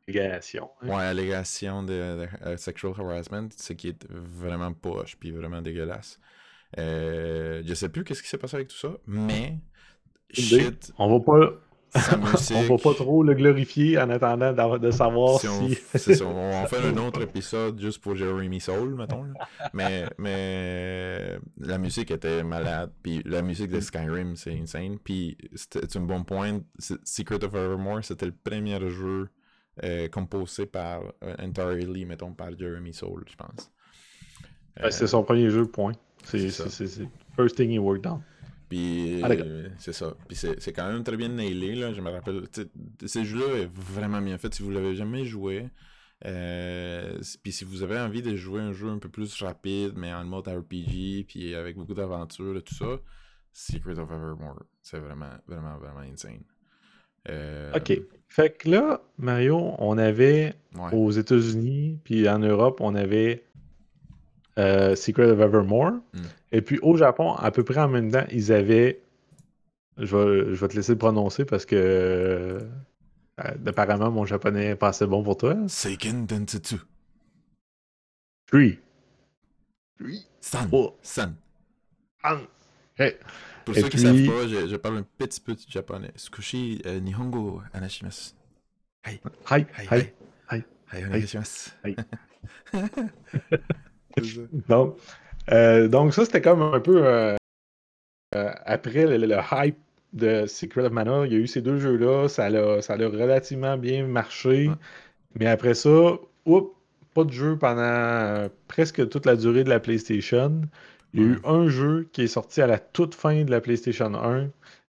[0.07, 0.69] allégation.
[0.81, 0.87] Hein.
[0.87, 6.19] Ouais, allégation de, euh, sexual harassment, ce qui est vraiment poche, puis vraiment dégueulasse.
[6.77, 9.57] Euh, je sais plus qu'est-ce qui s'est passé avec tout ça, mais
[10.31, 10.91] shit.
[10.97, 11.53] On va pas.
[12.55, 15.47] on va pas trop le glorifier en attendant de savoir si.
[15.47, 19.25] On, on va faire un autre épisode juste pour Jeremy Soul, mettons.
[19.73, 22.91] Mais, mais la musique était malade.
[23.03, 24.97] Puis la musique de Skyrim, c'est insane.
[25.03, 26.61] Puis c'est un bon point.
[26.79, 29.29] Secret of Evermore, c'était le premier jeu
[29.83, 33.71] euh, composé par euh, entirely, mettons, par Jeremy Soul, je pense.
[34.91, 35.93] c'est son premier jeu, point.
[36.23, 36.49] C'est
[37.35, 38.21] first thing he worked on.
[38.73, 39.29] Puis ah,
[39.77, 40.15] c'est ça.
[40.27, 41.93] Puis c'est quand même très bien nailé, là.
[41.93, 42.41] Je me rappelle.
[43.05, 44.51] Ce jeu-là est vraiment bien fait.
[44.51, 45.67] Si vous l'avez jamais joué,
[46.25, 50.11] euh, puis si vous avez envie de jouer un jeu un peu plus rapide, mais
[50.11, 52.99] en mode RPG, puis avec beaucoup d'aventure et tout ça,
[53.51, 56.41] Secret of Evermore, c'est vraiment, vraiment, vraiment insane.
[57.29, 58.01] Euh, ok.
[58.27, 60.55] Fait que là, Mario, on avait
[60.93, 63.43] aux États-Unis, puis en Europe, on avait
[64.59, 65.91] euh, Secret of Evermore.
[66.13, 66.21] Hmm.
[66.51, 69.01] Et puis au Japon, à peu près en même temps, ils avaient.
[69.97, 71.75] Je vais, je vais te laisser le prononcer parce que.
[71.75, 72.59] Euh,
[73.65, 75.55] apparemment, mon japonais est pas assez bon pour toi.
[75.67, 76.75] Seiken Densetsu.
[78.51, 78.79] Oui.
[79.99, 80.25] Oui.
[80.39, 80.69] San.
[81.01, 81.35] San.
[82.97, 83.17] Hey.
[83.65, 86.11] Pour ceux qui ne savent pas, je, je, parle un petit peu de japonais.
[86.15, 88.33] Sukushi uh, Nihongo anashimasu.
[89.05, 89.19] Hai.
[89.49, 89.65] Hai.
[89.77, 90.13] Hai.
[90.49, 90.65] Hai.
[90.91, 91.25] Hai.
[91.83, 91.95] Hai.
[94.69, 94.97] donc,
[95.51, 97.35] euh, donc, ça, c'était comme un peu euh,
[98.35, 99.77] euh, après le, hype
[100.13, 101.25] de Secret of Mana.
[101.25, 102.27] Il y a eu ces deux jeux-là.
[102.27, 104.69] Ça a, ça a relativement bien marché.
[105.39, 106.75] Mais après ça, oups,
[107.13, 110.61] pas de jeu pendant presque toute la durée de la PlayStation.
[111.15, 113.61] Il y a eu un jeu qui est sorti à la toute fin de la
[113.61, 114.13] PlayStation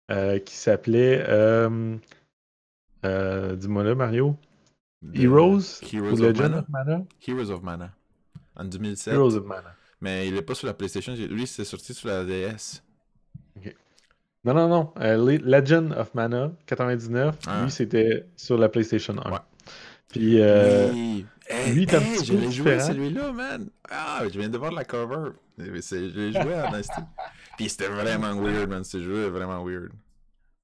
[0.09, 1.19] 1 qui s'appelait.
[3.03, 4.35] Dis-moi là, Mario.
[5.13, 7.05] Heroes, Heroes Legend of Mana?
[7.19, 7.93] Heroes of Mana
[8.55, 9.13] en 2007.
[9.13, 9.75] Heroes of Mana.
[10.01, 11.13] Mais il est pas sur la PlayStation.
[11.13, 12.83] Lui, c'est sorti sur la DS.
[14.45, 14.93] Non, non, non.
[14.99, 17.63] Euh, Legend of Mana 99, ah.
[17.63, 19.31] lui, c'était sur la PlayStation 1.
[19.31, 19.37] Ouais.
[20.09, 21.25] Puis, euh, oui.
[21.73, 23.69] lui, t'as hey, je l'ai joué celui-là, man.
[23.89, 25.31] Ah, je viens de voir la cover.
[25.57, 27.01] Je l'ai joué à Nasty.
[27.57, 28.83] Puis c'était vraiment weird, man.
[28.83, 29.91] Ce jeu est vraiment weird.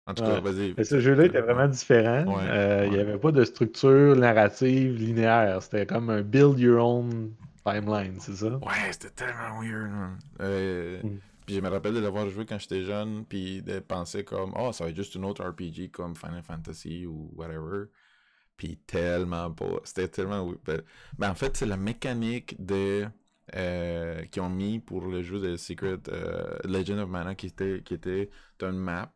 [0.08, 0.74] En tout cas, vas-y.
[0.84, 2.26] Ce jeu-là était vraiment différent.
[2.42, 5.62] Euh, il n'y avait pas de structure narrative linéaire.
[5.62, 7.32] C'était comme un build your own
[7.64, 8.48] timeline, c'est ça?
[8.48, 10.20] Ouais, c'était tellement weird, man.
[10.42, 11.20] Euh, mm.
[11.46, 14.72] Puis je me rappelle de l'avoir joué quand j'étais jeune, puis de penser comme, oh,
[14.72, 17.86] ça va être juste une autre RPG comme Final Fantasy ou whatever.
[18.56, 19.80] Puis tellement pas.
[19.84, 20.60] C'était tellement weird.
[20.66, 20.82] Ben,
[21.18, 23.08] ben, en fait, c'est la mécanique de.
[23.56, 27.82] Euh, qui ont mis pour le jeu de Secret euh, Legend of Mana qui était,
[27.84, 28.30] qui était
[28.62, 29.12] une map.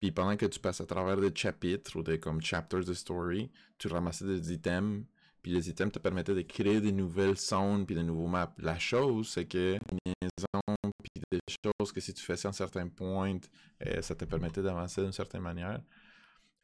[0.00, 3.50] Puis pendant que tu passes à travers des chapitres ou des comme chapters de story,
[3.78, 5.04] tu ramassais des items
[5.52, 8.54] les items te permettaient de créer des nouvelles zones puis des nouveaux maps.
[8.58, 9.78] La chose, c'est que
[11.30, 13.38] des choses que si tu faisais un certain point,
[13.86, 15.80] euh, ça te permettait d'avancer d'une certaine manière.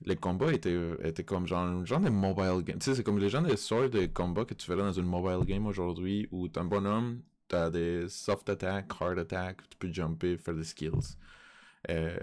[0.05, 2.79] Les combats étaient, étaient comme genre, genre de mobile game.
[2.79, 5.07] Tu sais, c'est comme les gens de sortes de combats que tu ferais dans une
[5.07, 9.93] mobile game aujourd'hui où t'es un bonhomme, t'as des soft attack, hard attack, tu peux
[9.93, 11.17] jumper, faire des skills.
[11.91, 12.17] Euh,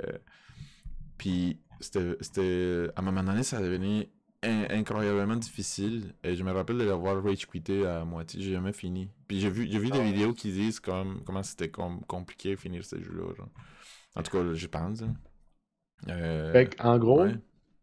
[1.17, 4.07] puis c'était, à un moment donné, ça a devenu
[4.43, 6.13] incroyablement difficile.
[6.23, 8.41] Et je me rappelle de l'avoir rage quitté à moitié.
[8.41, 9.09] J'ai jamais fini.
[9.27, 12.55] Puis j'ai vu, j'ai vu des ah vidéos qui disent comme, comment c'était compliqué de
[12.55, 13.45] finir ce jeu-là.
[14.15, 15.03] En tout cas, je pense.
[15.03, 15.13] Hein.
[16.09, 17.25] Euh, en gros,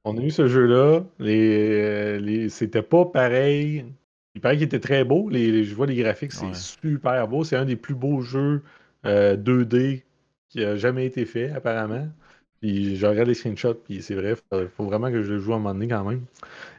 [0.05, 1.05] on a eu ce jeu-là.
[1.19, 2.49] Les, les...
[2.49, 3.85] C'était pas pareil.
[4.35, 5.29] Il paraît qu'il était très beau.
[5.29, 7.45] Les, je vois les graphiques, c'est super beau.
[7.45, 8.63] C'est un des plus beaux jeux
[9.05, 9.97] 2D euh,
[10.49, 12.09] qui a jamais été fait, apparemment.
[12.61, 15.53] Puis je regarde les screenshots, puis c'est vrai, il faut vraiment que je le joue
[15.53, 16.23] à un moment donné quand même.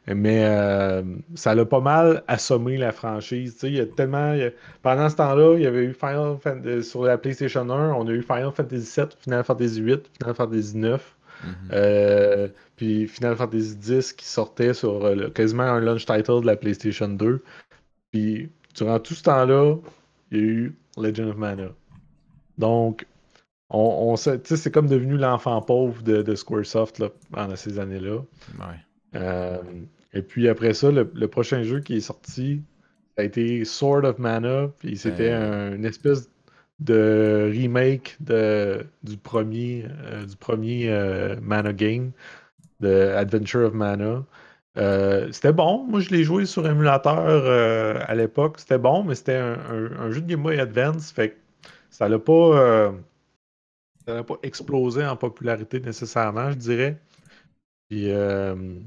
[0.07, 1.03] Mais euh,
[1.35, 3.57] ça l'a pas mal assommé la franchise.
[3.63, 4.35] il y a tellement.
[4.81, 8.11] Pendant ce temps-là, il y avait eu Final Fantasy sur la PlayStation 1, on a
[8.11, 10.97] eu Final Fantasy VII, Final Fantasy VIII, Final Fantasy IX.
[11.45, 11.69] Mm-hmm.
[11.71, 16.57] Euh, puis Final Fantasy X qui sortait sur euh, quasiment un launch title de la
[16.57, 17.41] PlayStation 2.
[18.11, 19.75] Puis durant tout ce temps-là,
[20.31, 21.69] il y a eu Legend of Mana.
[22.57, 23.05] Donc,
[23.69, 28.21] on, c'est comme devenu l'enfant pauvre de, Squaresoft pendant ces années-là.
[29.15, 29.57] Euh,
[30.13, 32.61] et puis après ça, le, prochain jeu qui est sorti,
[33.15, 36.29] ça a été Sword of Mana, puis c'était une espèce
[36.79, 42.11] de remake de, du premier, euh, du premier euh, Mana game,
[42.79, 44.23] de Adventure of Mana.
[45.31, 45.85] c'était bon.
[45.87, 48.55] Moi, je l'ai joué sur émulateur à l'époque.
[48.57, 49.57] C'était bon, mais c'était un,
[49.99, 51.11] un, jeu de Game Boy Advance.
[51.11, 51.37] Fait
[51.91, 52.93] ça l'a pas
[54.09, 57.01] ça n'a pas explosé en popularité nécessairement, je dirais.
[57.87, 58.79] Puis euh,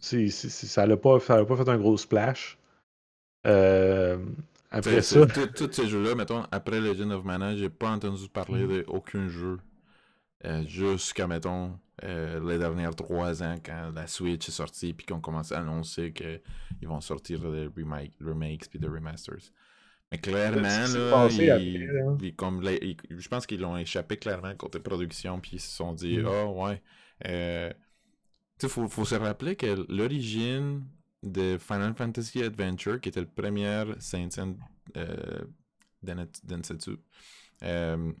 [0.00, 2.56] ça n'a pas, pas fait un gros splash.
[3.48, 4.24] Euh,
[4.70, 5.26] après ça.
[5.26, 8.82] Tous ces jeux-là, mettons, après Legend of Mana, j'ai pas entendu parler mm.
[8.84, 9.58] d'aucun jeu.
[10.44, 15.50] Euh, jusqu'à, mettons, les dernières trois ans, quand la Switch est sortie, puis qu'on commence
[15.50, 19.50] à annoncer qu'ils vont sortir des remakes, remakes puis des remasters.
[20.14, 21.28] Mais clairement, là,
[22.36, 26.26] comme je pense qu'ils l'ont échappé clairement côté production, puis ils se sont dit, mm.
[26.26, 26.82] ah ouais.
[27.26, 27.72] Euh,
[28.58, 30.84] tu faut, faut se rappeler que l'origine
[31.22, 34.28] de Final Fantasy Adventure, qui était le premier Saint
[34.96, 35.40] euh,
[36.02, 36.98] Densetsu,
[37.62, 38.12] euh,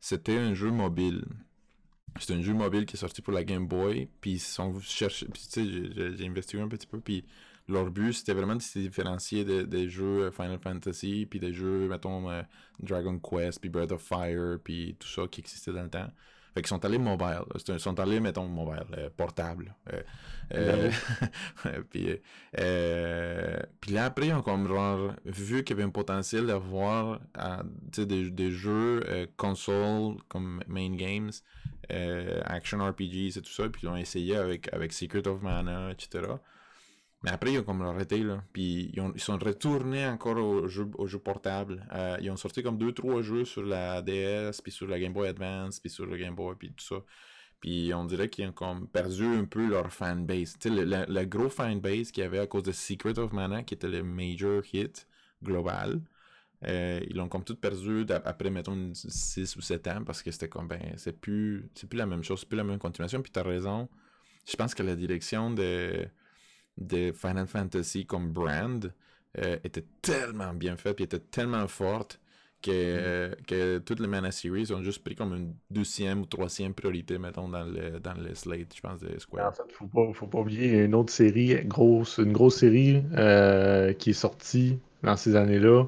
[0.00, 1.24] c'était un jeu mobile.
[2.18, 5.26] C'était un jeu mobile qui est sorti pour la Game Boy, puis ils sont cherchés,
[5.26, 7.26] puis tu sais, j'ai investigué un petit peu, puis
[7.68, 11.88] leur but, c'était vraiment de se différencier des jeux euh, Final Fantasy, puis des jeux,
[11.88, 12.42] mettons, euh,
[12.80, 16.08] Dragon Quest, puis Breath of Fire, puis tout ça qui existait dans le temps.
[16.54, 17.42] Fait qu'ils sont allés mobile.
[17.68, 19.76] Ils sont allés, mettons, mobile, euh, portable.
[21.90, 22.18] puis,
[23.80, 27.20] puis là, après, ils ont comme genre, vu qu'il y avait un potentiel d'avoir
[27.92, 31.30] des, des jeux console comme main games,
[31.90, 33.68] action RPGs et tout ça.
[33.68, 36.22] Puis ils ont essayé avec, avec Secret of Mana, etc.
[37.22, 38.44] Mais après, ils ont comme arrêté, là.
[38.52, 41.84] Puis ils, sont retournés encore aux jeux, portables.
[41.92, 45.28] Euh, ils ont sorti comme 2-3 jeux sur la DS, puis sur la Game Boy
[45.28, 47.02] Advance, puis sur le Game Boy, puis tout ça.
[47.60, 50.56] Puis on dirait qu'ils ont comme perdu un peu leur fanbase.
[50.60, 53.64] Tu sais, le, le, gros fanbase qu'il y avait à cause de Secret of Mana,
[53.64, 55.08] qui était le major hit
[55.42, 56.00] global.
[56.64, 60.48] Euh, ils l'ont comme tout perdu après, mettons, 6 ou 7 ans, parce que c'était
[60.48, 63.22] comme, ben, c'est plus, c'est plus la même chose, c'est plus la même continuation.
[63.22, 63.88] Puis t'as raison.
[64.46, 66.08] Je pense que la direction de
[66.78, 68.92] de Final Fantasy comme brand
[69.38, 72.20] euh, était tellement bien faite, puis était tellement forte
[72.62, 72.74] que, mm.
[72.74, 77.18] euh, que toutes les Mana Series ont juste pris comme une deuxième ou troisième priorité,
[77.18, 79.48] mettons, dans le, dans le slate, je pense, de Square.
[79.48, 83.92] En fait, faut pas, faut pas oublier une autre série, grosse, une grosse série euh,
[83.92, 85.84] qui est sortie dans ces années-là.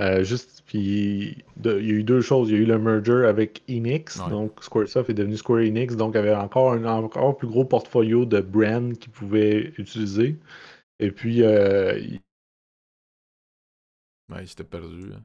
[0.00, 2.50] Euh, juste, puis il y a eu deux choses.
[2.50, 6.14] Il y a eu le merger avec Enix, donc Squaresoft est devenu Square Enix, donc
[6.14, 10.36] il y avait encore un encore plus gros portfolio de brands qu'ils pouvaient utiliser.
[10.98, 12.00] Et puis, euh,
[14.30, 15.12] Ouais, j'étais perdu.
[15.14, 15.22] Hein.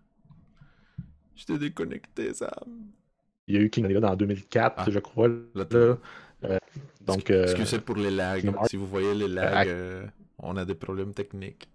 [1.36, 2.52] J'étais déconnecté, ça.
[3.48, 4.86] Il y a eu King dans 2004, ah.
[4.90, 5.30] je crois.
[5.30, 5.96] Là, euh,
[7.02, 8.54] donc, Excusez pour les lags?
[8.68, 11.70] Si vous voyez les lags, on a des problèmes techniques.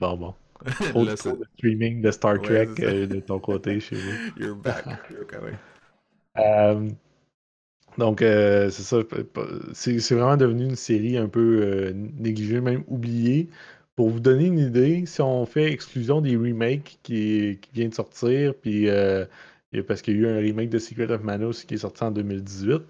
[0.00, 0.34] Bon, bon.
[0.90, 1.16] Trop, de
[1.56, 4.10] streaming de Star Trek euh, de ton côté chez vous.
[4.42, 4.84] You're back.
[5.10, 5.26] You're
[6.38, 6.88] euh,
[7.96, 8.98] donc, euh, c'est ça.
[9.72, 13.48] C'est vraiment devenu une série un peu négligée, même oubliée.
[13.96, 17.94] Pour vous donner une idée, si on fait exclusion des remakes qui, qui vient de
[17.94, 18.88] sortir, puis
[19.86, 22.04] parce qu'il y a eu un remake de Secret of Mana aussi qui est sorti
[22.04, 22.82] en 2018,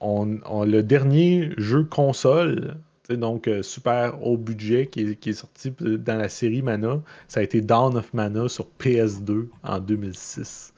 [0.00, 2.76] on, le dernier jeu console
[3.16, 7.02] donc euh, super haut budget qui est, sorti dans la série Mana.
[7.28, 10.72] Ça a été Dawn of Mana sur PS2 en 2006.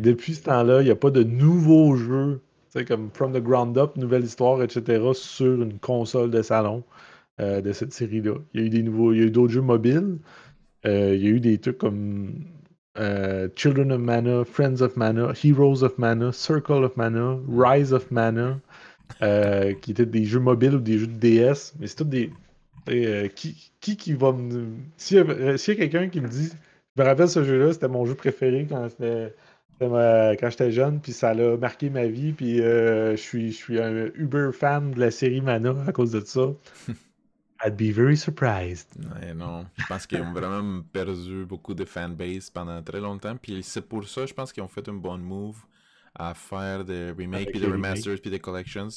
[0.00, 2.40] depuis ce temps-là, il n'y a pas de nouveaux jeux,
[2.86, 6.84] comme From the Ground Up, nouvelle histoire, etc., sur une console de salon
[7.40, 8.34] euh, de cette série-là.
[8.54, 10.18] Il y a eu des nouveaux, il y a eu d'autres jeux mobiles.
[10.86, 12.44] Euh, il y a eu des trucs comme
[13.54, 18.60] Children of Mana, Friends of Mana, Heroes of Mana, Circle of Mana, Rise of Mana.
[19.22, 22.30] Euh, qui étaient des jeux mobiles ou des jeux de DS, mais c'est tout des.
[22.88, 24.68] Euh, qui, qui, qui va me.
[24.96, 26.50] S'il y a, a quelqu'un qui me dit.
[26.96, 29.32] Je me rappelle ce jeu-là, c'était mon jeu préféré quand c'était
[29.80, 33.80] quand j'étais jeune, puis ça a marqué ma vie, puis euh, je, suis, je suis
[33.80, 36.48] un uber fan de la série Mana à cause de ça.
[37.64, 38.88] I'd be very surprised.
[38.96, 43.62] Ouais, non, je pense qu'ils ont vraiment perdu beaucoup de fanbase pendant très longtemps, puis
[43.62, 45.56] c'est pour ça, je pense qu'ils ont fait un bon move
[46.18, 48.88] à faire des remakes, puis des remasters, puis des collections.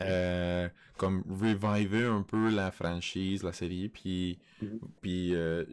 [0.00, 4.78] Euh, comme reviver un peu la franchise, la série, puis, mm-hmm.
[5.00, 5.64] puis euh,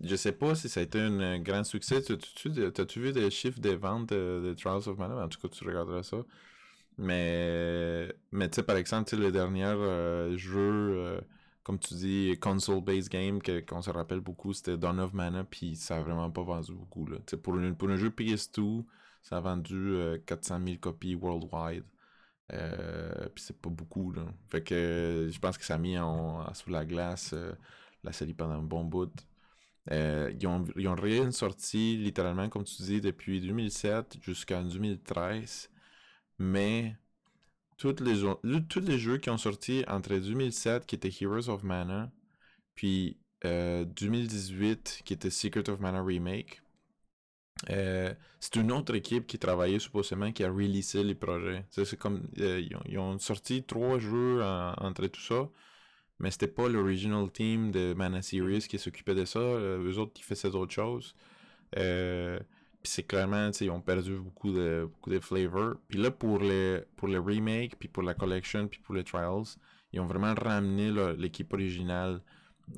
[0.00, 2.02] je sais pas si ça a été un grand succès.
[2.02, 5.24] T'as-tu vu des chiffres des ventes de, Trials of Mana?
[5.24, 6.18] En tout cas, tu regarderas ça.
[6.98, 10.58] Mais, mais tu sais, par exemple, le dernier euh, jeu,
[10.96, 11.20] euh,
[11.62, 15.98] comme tu dis, console-based game, qu'on se rappelle beaucoup, c'était Dawn of Mana, puis ça
[15.98, 17.06] a vraiment pas vendu beaucoup.
[17.06, 17.18] Là.
[17.42, 18.84] Pour, pour un jeu PS2,
[19.28, 21.84] ça a vendu 400 euh, 000 copies worldwide.
[22.48, 24.12] puis c'est pas beaucoup.
[24.12, 24.22] Là.
[24.48, 27.34] Fait que je pense que ça a mis en, sous la glace
[28.06, 29.12] la série pendant un bon bout.
[29.92, 35.70] Euh, ils, ont, ils, ont, rien sorti littéralement, comme tu dis, depuis 2007 jusqu'en 2013.
[36.38, 36.96] Mais
[37.76, 38.22] tous les,
[38.68, 42.10] tous les jeux qui ont sorti entre 2007, qui étaient Heroes of Mana,
[42.74, 46.62] puis 2018, euh, qui était Secret of Mana Remake,
[47.70, 51.64] euh, c'est une autre équipe qui travaillait supposément qui a releasé les projets.
[51.70, 55.48] C'est comme ils ont, sorti trois jeux entre tout ça,
[56.18, 59.38] mais c'était pas l'original team de Mana Series qui s'occupait de ça.
[59.38, 61.14] Euh, eux autres qui faisaient d'autres choses.
[61.76, 62.38] Euh,
[62.82, 65.74] puis c'est clairement, ils ont perdu beaucoup de, beaucoup de flavor.
[65.88, 69.44] Puis là, pour les, pour le remake, puis pour la collection, puis pour les trials,
[69.92, 72.20] ils ont vraiment ramené l'équipe originale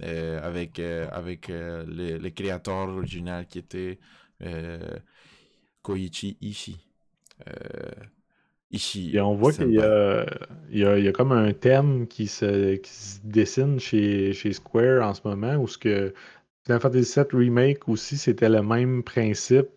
[0.03, 3.99] euh, avec, avec les, créateurs originaux qui étaient
[5.83, 6.77] Koichi Ishii.
[8.71, 14.33] Et on voit qu'il y a comme un thème qui se, qui se dessine chez,
[14.33, 16.13] chez Square en ce moment, où ce que
[16.65, 19.69] Final Fantasy VII Remake aussi, c'était le même principe.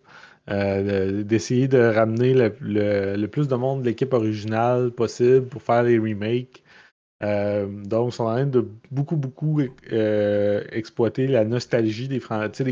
[0.50, 2.52] Euh, d'essayer de ramener le,
[3.16, 6.61] le, plus de monde de l'équipe originale possible pour faire les remakes.
[7.22, 9.60] Euh, donc, ils sont en train de beaucoup, beaucoup
[9.92, 12.20] euh, exploiter la nostalgie des,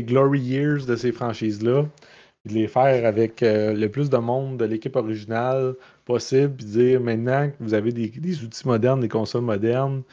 [0.03, 1.85] glory years de ces franchises-là
[2.45, 7.01] de les faire avec euh, le plus de monde de l'équipe originale possible, puis dire
[7.01, 10.03] maintenant que vous avez des, outils modernes, des consoles modernes,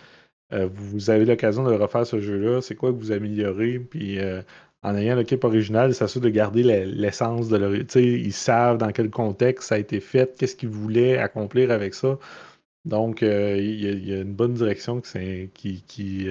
[0.51, 4.18] vous avez l'occasion de refaire ce jeu-là, c'est quoi que vous améliorez, puis
[4.83, 7.74] en ayant l'équipe originale, ça s'assure de garder l'essence de leur.
[7.74, 12.18] Ils savent dans quel contexte ça a été fait, qu'est-ce qu'ils voulaient accomplir avec ça.
[12.85, 16.29] Donc, il y, a une bonne direction qui, qui, qui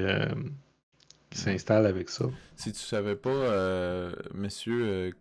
[1.38, 2.26] s'installe avec ça.
[2.56, 5.12] Si tu savais pas, euh, monsieur euh,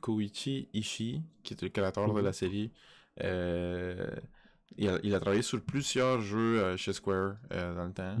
[0.00, 2.24] Koichi Ishii, qui est le créateur de mhm.
[2.24, 2.70] la série,
[3.22, 4.10] euh,
[4.76, 8.16] il, a, travaillé sur plusieurs jeux chez Square dans le temps,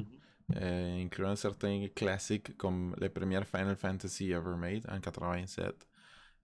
[0.48, 1.04] mhm.
[1.04, 5.74] incluant certains classiques comme les premières Final Fantasy ever made en 87.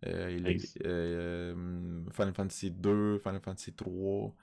[0.04, 0.59] il
[2.12, 4.35] Final Fantasy 2, Final Fantasy 3.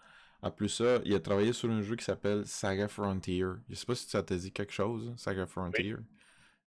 [0.46, 3.44] En plus ça, il a travaillé sur un jeu qui s'appelle Saga Frontier.
[3.68, 5.96] Je sais pas si ça te dit quelque chose, Saga Frontier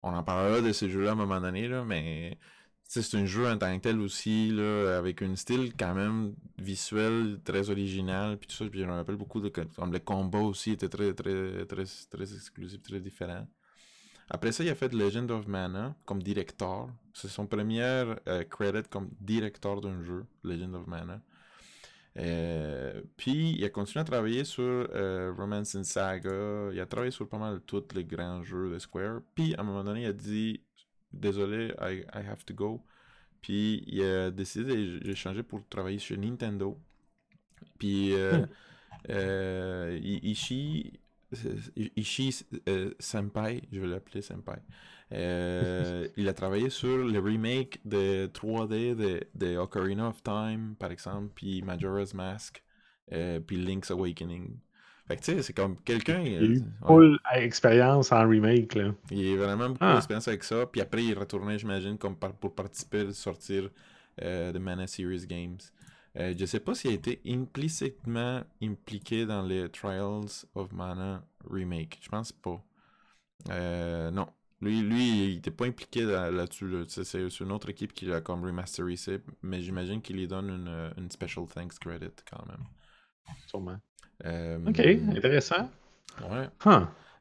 [0.03, 2.37] on en parlera de ces jeux-là à un moment donné, là, mais
[2.83, 7.39] c'est un jeu en tant que tel aussi, là, avec un style quand même visuel
[7.43, 10.71] très original, puis tout ça, puis je me rappelle beaucoup de comme le combat aussi
[10.71, 13.47] était très très très très exclusif, très différent.
[14.29, 16.89] Après ça, il a fait Legend of Mana comme directeur.
[17.13, 17.81] C'est son premier
[18.27, 21.21] euh, credit comme directeur d'un jeu, Legend of Mana.
[22.17, 26.69] Euh, puis il a continué à travailler sur euh, Romance in Saga.
[26.73, 29.21] Il a travaillé sur pas mal tous les grands jeux de Square.
[29.35, 30.61] Puis à un moment donné, il a dit
[31.13, 32.81] Désolé, I, I have to go.
[33.41, 36.77] Puis il a décidé d'échanger pour travailler chez Nintendo.
[37.79, 38.45] Puis euh,
[39.09, 40.03] hmm.
[40.03, 40.99] Ishii,
[41.95, 42.45] Ishii
[42.99, 44.61] Senpai, je vais l'appeler Senpai.
[45.13, 50.91] Euh, il a travaillé sur le remake de 3D de, de, Ocarina of Time, par
[50.91, 52.63] exemple, puis Majora's Mask,
[53.11, 54.57] euh, puis Link's Awakening.
[55.07, 56.21] Fait que tu sais, c'est comme quelqu'un.
[56.21, 58.93] Il a eu full expérience en remake, là.
[59.09, 59.95] Il a vraiment beaucoup ah.
[59.95, 63.69] d'expérience avec ça, puis après il est retourné, j'imagine, comme pour participer, sortir
[64.21, 65.59] euh, de Mana Series Games.
[66.17, 71.99] Euh, je sais pas s'il a été implicitement impliqué dans les Trials of Mana remake.
[72.01, 72.61] Je pense pas.
[73.49, 74.27] Euh, non,
[74.61, 76.85] lui, lui il n'était pas impliqué là-dessus.
[76.87, 81.09] C'est une autre équipe qui l'a comme remasterisé, mais j'imagine qu'il lui donne une, une,
[81.11, 82.63] special thanks credit quand même.
[83.47, 83.77] Sûrement.
[84.25, 85.69] Euh, ok, intéressant.
[86.29, 86.47] Ouais.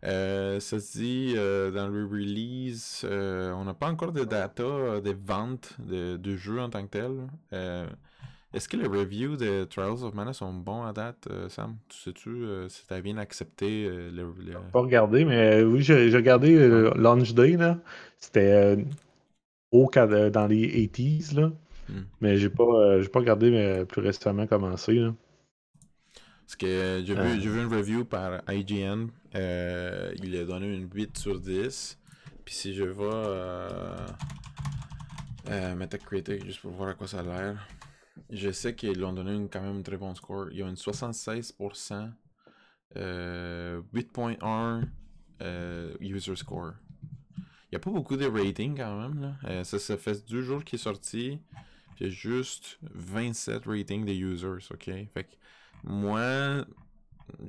[0.03, 5.15] Euh, ça se dit euh, dans le release, on n'a pas encore de data des
[5.15, 7.29] ventes de, de jeux en tant que tel.
[8.53, 11.77] Est-ce que les reviews de Trials of Mana sont bons à date, euh, Sam?
[11.89, 16.15] Tu sais-tu euh, si t'as bien accepté euh, le, le- Pas regardé, mais oui, j'ai
[16.15, 17.79] regardé Launch Day, là.
[18.19, 18.77] C'était
[19.73, 21.53] haut dans les 80s, là.
[21.89, 22.03] Hmm.
[22.21, 25.15] Mais j'ai pas, j'ai pas regardé mais plus récemment commencé, là.
[26.45, 29.07] Parce que j'ai vu, vu une review par IGN.
[29.37, 31.99] euh, il a donné une 8 sur 10.
[32.45, 33.97] Puis si je vais euh,
[35.49, 37.67] euh, Metacritic, juste pour voir à quoi ça a l'air,
[38.29, 40.49] je sais qu'ils ont donné une, quand même un très bon score.
[40.53, 42.11] Ils ont une 76%,
[42.97, 44.85] euh, 8.1
[45.43, 46.73] euh, user score.
[47.39, 49.21] Il n'y a pas beaucoup de rating quand même.
[49.21, 49.35] Là.
[49.45, 51.41] Euh, ça, ça fait deux jours qu'il est sorti.
[51.95, 54.85] Puis il y a juste 27 ratings des users, ok?
[54.85, 55.37] Fait que
[55.85, 56.65] moi,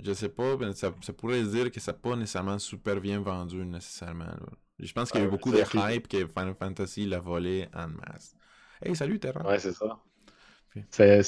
[0.03, 3.01] je sais pas, mais ça, ça pourrait se dire que ça n'a pas nécessairement super
[3.01, 4.25] bien vendu nécessairement.
[4.25, 4.49] là.
[4.79, 7.87] Je pense qu'il y a eu beaucoup de hype que Final Fantasy l'a volé en
[7.87, 8.35] masse.
[8.81, 9.45] Hey, salut Terra!
[9.47, 9.99] Ouais, c'est ça.
[10.89, 11.23] C'est-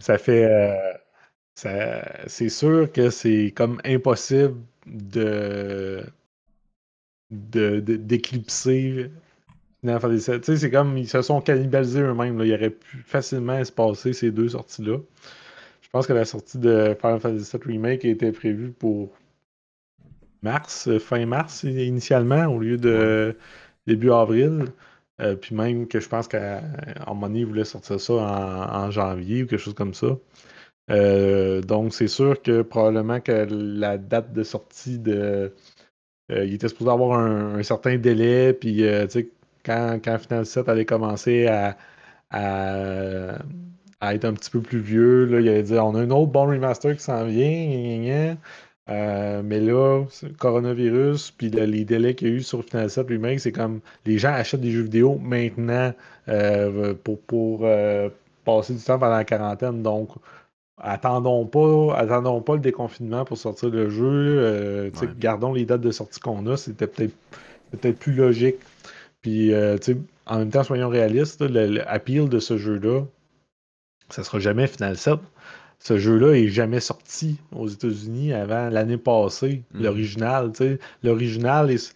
[0.00, 0.44] Ça fait.
[0.44, 0.92] euh,
[1.56, 6.04] ça- c'est sûr que c'est comme impossible de.
[7.30, 9.10] de- d'éclipser
[9.82, 10.40] Final Fantasy VII.
[10.40, 12.38] Tu sais, c'est comme ils se sont cannibalisés eux-mêmes.
[12.38, 12.44] là.
[12.46, 14.98] Il aurait pu facilement se passer ces deux sorties-là.
[15.82, 19.10] Je pense que la sortie de Final Fantasy VII Remake était prévue pour
[20.42, 23.36] mars, euh, fin mars initialement, au lieu de
[23.86, 24.66] début avril.
[25.20, 26.62] Euh, puis même que je pense qu'à
[27.06, 30.18] un sortir ça en, janvier ou quelque chose comme ça.
[30.90, 35.54] Euh, donc c'est sûr que probablement que la date de sortie de.
[36.32, 38.84] euh, il était supposé avoir un, certain délai, puis
[39.64, 41.76] quand, quand Final 7 allait commencer à,
[42.30, 43.38] à,
[44.14, 46.46] être un petit peu plus vieux, là, il allait dire on a un autre bon
[46.46, 48.36] remaster qui s'en vient.
[48.90, 50.04] Euh, mais là,
[50.38, 53.80] coronavirus, puis le- les délais qu'il y a eu sur Final 7 Remake, c'est comme
[54.04, 55.92] les gens achètent des jeux vidéo maintenant
[56.28, 58.08] euh, pour, pour euh,
[58.44, 59.82] passer du temps pendant la quarantaine.
[59.82, 60.08] Donc,
[60.78, 64.90] attendons pas, attendons pas le déconfinement pour sortir le jeu.
[65.06, 65.08] Ouais.
[65.18, 67.14] Gardons les dates de sortie qu'on a, c'était peut-être
[67.70, 68.56] peut-être plus logique.
[69.22, 69.52] Puis,
[70.26, 73.02] en même temps, soyons réalistes, là, le, le appeal de ce jeu-là,
[74.08, 75.14] ça sera jamais Final 7.
[75.82, 79.82] Ce jeu-là est jamais sorti aux États-Unis avant l'année passée, Mhm.
[79.82, 80.52] l'original.
[80.52, 80.78] tu sais.
[81.02, 81.94] L'original est.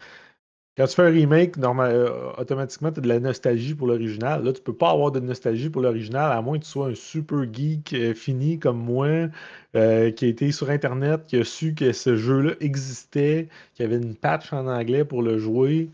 [0.76, 4.43] Quand tu fais un remake, normal, euh, automatiquement, tu as de la nostalgie pour l'original.
[4.43, 6.95] Là, tu peux pas avoir de nostalgie pour l'original, à moins que tu sois un
[6.97, 9.28] super geek euh, fini comme moi,
[9.76, 13.87] euh, qui a été sur Internet, qui a su que ce jeu-là existait, qu'il y
[13.87, 15.91] avait une patch en anglais pour le jouer.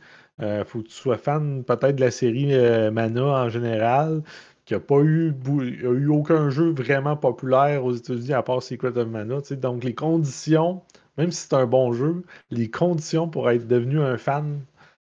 [0.64, 2.46] Faut que tu sois fan peut-être de la série
[2.90, 4.22] Mana en général,
[4.70, 5.34] qui n'a pas eu,
[5.82, 9.40] y a eu aucun jeu vraiment populaire aux États-Unis à part Secret of Mana.
[9.56, 10.80] Donc, les conditions,
[11.18, 14.60] même si c'est un bon jeu, les conditions pour être devenu un fan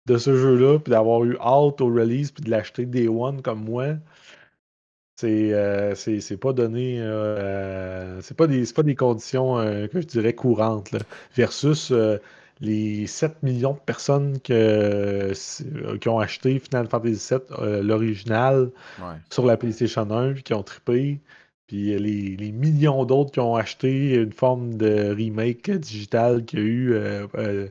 [0.05, 3.65] de ce jeu-là, puis d'avoir eu hâte au release, puis de l'acheter Day One comme
[3.65, 3.95] moi,
[5.17, 5.95] c'est euh,
[6.39, 7.01] pas donné.
[7.01, 10.91] euh, c'est pas des, pas des conditions euh, que je dirais courantes.
[11.35, 12.19] versus euh,
[12.61, 18.71] les 7 millions de personnes que, c'est- qui ont acheté Final Fantasy VII, euh, l'original,
[18.99, 19.17] Ouais.
[19.33, 21.21] sur la PlayStation 1, puis qui ont trippé.
[21.67, 26.63] Puis les, les millions d'autres qui ont acheté une forme de remake digital qu'il y
[26.63, 27.69] a eu, euh, euh,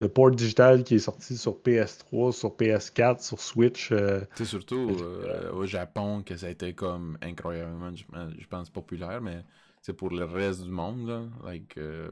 [0.00, 3.92] le port digital qui est sorti sur PS3, sur PS4, sur Switch.
[3.92, 9.20] euh, C'est surtout euh, au Japon que ça a été comme incroyablement, je, pense, populaire,
[9.22, 9.42] mais
[9.80, 12.10] c'est pour le reste du monde, là, like, euh,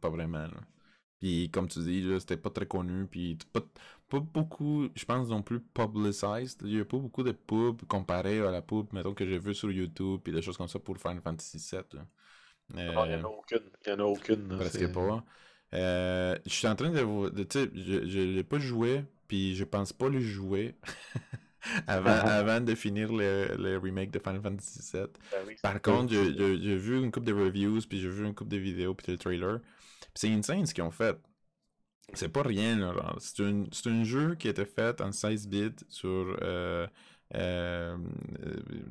[0.00, 0.38] pas vraiment.
[0.42, 0.60] Là.
[1.24, 3.60] Puis comme tu dis, là, c'était pas très connu, puis pas,
[4.10, 6.60] pas beaucoup, je pense non plus publicized.
[6.64, 9.54] Il y a pas beaucoup de pubs comparé à la pub, mettons, que j'ai vu
[9.54, 11.80] sur YouTube, puis des choses comme ça pour Final Fantasy VII.
[11.94, 12.06] Là.
[12.74, 13.60] Non, il n'y Euh, en a aucune.
[13.86, 14.48] Il y en a aucune.
[14.48, 15.24] Presque pas.
[15.74, 17.30] Euh, je suis en train de vous.
[17.30, 20.74] de- Tu sais, je, je l'ai pas joué, puis je pense pas le jouer
[21.86, 22.36] avant, Ah.
[22.38, 25.06] avant de finir le, le remake de Final Fantasy VII.
[25.32, 28.50] Ben oui, Par contre, j'ai- vu une couple de reviews, puis j'ai vu une couple
[28.50, 29.60] de vidéos, puis le trailer.
[30.14, 31.18] C'est insane ce qu'ils ont fait.
[32.12, 33.16] C'est pas rien, là.
[33.18, 36.36] C'est un, un jeu qui été fait en 16 bits sur.
[36.42, 36.86] Euh,
[37.34, 37.96] euh,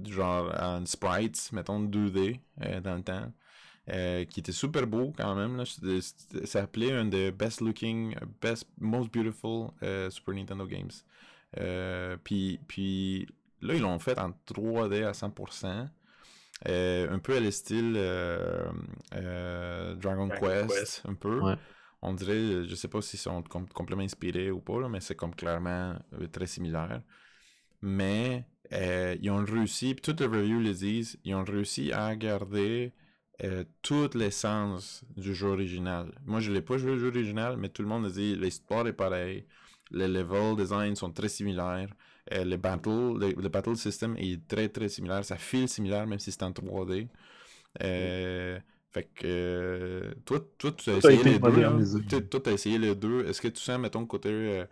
[0.05, 3.31] genre en sprites, mettons 2D euh, dans le temps.
[3.89, 5.57] Euh, qui était super beau quand même.
[5.57, 5.65] Là.
[6.45, 9.71] Ça un des best looking, best, most beautiful
[10.09, 10.91] Super Nintendo games.
[12.23, 13.27] Puis, puis
[13.61, 15.89] là, ils l'ont fait en 3D à 100%.
[16.67, 18.65] Euh, un peu à le style euh,
[19.15, 21.01] euh, Dragon, Dragon Quest, Quest.
[21.05, 21.39] un peu.
[21.41, 21.55] Ouais.
[22.01, 25.15] On dirait, je sais pas s'ils sont com- complètement inspirés ou pas, là, mais c'est
[25.15, 27.01] comme clairement euh, très similaire.
[27.81, 32.15] Mais euh, ils ont réussi, puis toutes les reviews le disent, ils ont réussi à
[32.15, 32.93] garder
[33.43, 36.13] euh, toute l'essence du jeu original.
[36.25, 38.87] Moi, je l'ai pas joué au jeu original, mais tout le monde a dit l'histoire
[38.87, 39.45] est pareille,
[39.91, 41.89] les level design sont très similaires,
[42.31, 45.25] Euh, le, battle, le, battle system est très très similaire.
[45.25, 47.07] Ça file similaire même si c'est en 3D.
[47.81, 48.59] Euh,
[48.91, 52.21] fait que toi, toi, tu as essayé les deux.
[52.21, 53.25] Toi, tu as essayé les deux.
[53.25, 54.65] Est-ce que tu sens, mettons, côté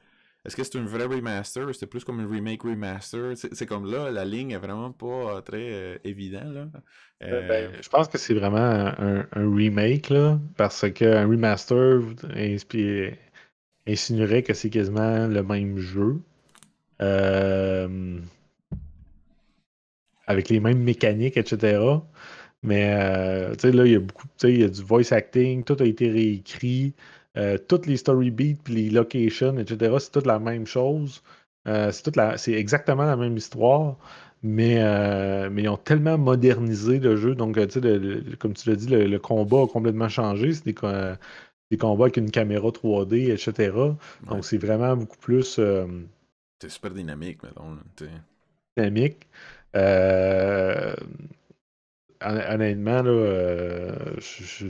[0.44, 3.34] est-ce que c'est une vraie remaster ou c'est plus comme une remake remaster?
[3.36, 6.54] C'est comme là, la ligne est vraiment pas euh, très euh, évidente.
[6.54, 6.68] Là.
[7.24, 12.02] Euh, ben, je pense que c'est vraiment un, remake là, parce qu'un remaster
[13.86, 16.20] insinuerait que c'est quasiment le même jeu.
[20.28, 21.80] Avec les mêmes mécaniques, etc.
[22.64, 25.78] Mais tu sais, là, il y a beaucoup, il y a du voice acting, tout
[25.80, 26.94] a été réécrit.
[27.38, 31.24] Euh, toutes les story beats, puis les locations, etc., c'est toute la même chose.
[31.68, 33.98] Euh, c'est, toute la, c'est exactement la même histoire,
[34.44, 37.36] mais, euh, mais ils ont tellement modernisé le jeu.
[37.36, 40.54] Donc, tu sais, comme tu l'as dit, le, combat a complètement changé.
[40.54, 40.76] C'est des,
[41.72, 43.72] des, combats avec une caméra 3D, etc.
[44.30, 45.60] Donc, c'est vraiment beaucoup plus.
[46.62, 47.78] C'est super dynamique, mettons.
[48.78, 49.28] Dynamique.
[52.22, 54.70] honnêtement, là, je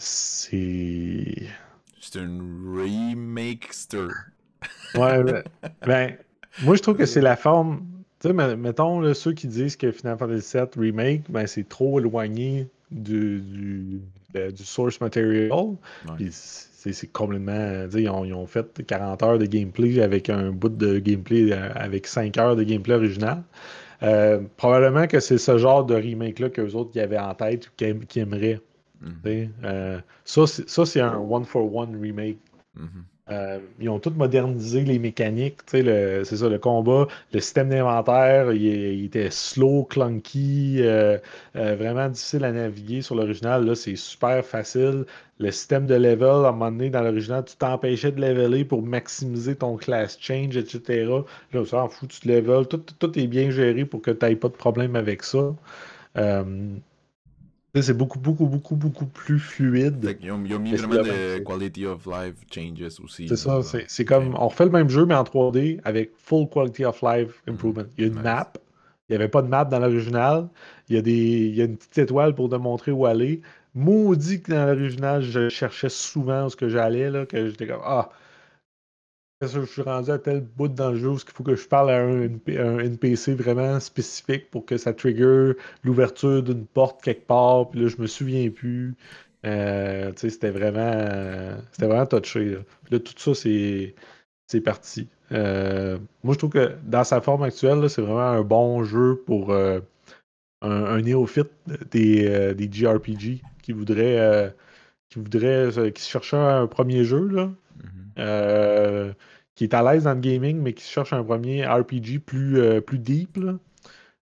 [0.00, 1.34] c'est.
[2.00, 2.38] C'est un
[2.74, 4.08] remakester.
[4.94, 5.42] ouais, ben,
[5.86, 6.16] ben,
[6.62, 7.86] moi je trouve que c'est la forme.
[8.20, 12.00] Tu sais, mettons là, ceux qui disent que Final Fantasy VII Remake, ben, c'est trop
[12.00, 14.00] éloigné du, du,
[14.34, 15.50] du source material.
[16.82, 17.86] C'est complètement.
[17.94, 21.68] Ils ont, ils ont, fait 40 heures de gameplay avec un bout de gameplay euh,
[21.74, 23.42] avec 5 heures de gameplay original.
[24.02, 27.70] Euh, probablement que c'est ce genre de remake-là qu'eux autres qui avaient en tête ou
[27.76, 28.60] qui aimeraient.
[29.26, 32.38] Euh, ça, c'est un one-for-one remake.
[32.74, 33.04] Mhm.
[33.30, 39.04] Euh, ils ont tout modernisé les mécaniques, c'est ça, le combat, le système d'inventaire, il,
[39.04, 41.18] était slow, clunky, euh,
[41.54, 43.64] vraiment difficile à naviguer sur l'original.
[43.64, 45.04] Là, c'est super facile.
[45.38, 48.82] Le système de level, à un moment donné, dans l'original, tu t'empêchais de leveler pour
[48.82, 51.04] maximiser ton class change, etc.
[51.06, 51.22] Là,
[51.54, 52.66] on s'en fout, tu te level.
[52.66, 55.54] Tout, tout, est bien géré pour que tu n'aies pas de problème avec ça.
[57.74, 60.16] C'est beaucoup, beaucoup, beaucoup, beaucoup plus fluide.
[60.20, 63.28] Ils ont, mis vraiment des quality of life changes aussi.
[63.28, 66.84] C'est ça, c'est comme on refait le même jeu, mais en 3D avec full quality
[66.84, 67.52] of life mm-hmm.
[67.52, 67.84] improvement.
[67.96, 68.52] Il y a une map.
[69.08, 70.48] Il n'y avait pas de map dans l'original.
[70.88, 73.40] Il, y a des, il y a une petite étoile pour te montrer où aller.
[73.74, 77.82] Maudit que dans l'original, je cherchais souvent où ce que j'allais, là, que j'étais comme
[77.84, 78.10] Ah,
[79.42, 81.90] je suis rendu à tel bout dans le jeu où il faut que je parle
[81.90, 87.70] à un, NPC vraiment spécifique pour que ça trigger l'ouverture d'une porte quelque part.
[87.70, 88.94] Puis là, je me souviens plus.
[89.46, 92.58] Euh, c'était vraiment, c'était vraiment touché.
[92.90, 92.98] Là.
[92.98, 95.08] tout ça, c'est, parti.
[95.32, 99.52] Euh, moi, je trouve que dans sa forme actuelle, c'est vraiment un bon jeu pour
[99.52, 99.80] euh,
[100.60, 101.50] un, néophyte
[101.90, 104.54] des, des JRPG qui voudrait,
[105.08, 107.26] qui voudrait, qui cherchait un premier jeu.
[107.28, 107.50] Là.
[108.16, 109.14] Mm-hmm
[109.60, 112.80] qui est à l'aise dans le gaming, mais qui cherche un premier RPG plus, euh,
[112.80, 113.38] plus deep,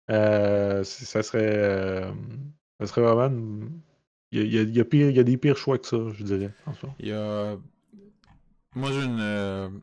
[0.10, 1.58] euh, ça serait.
[1.58, 2.10] Euh,
[2.80, 3.68] ça serait vraiment.
[4.32, 5.98] Il y a, il, y a pire, il y a, des pires choix que ça,
[6.14, 6.52] je dirais.
[7.00, 7.58] Il y a.
[8.76, 9.82] Moi, j'ai une.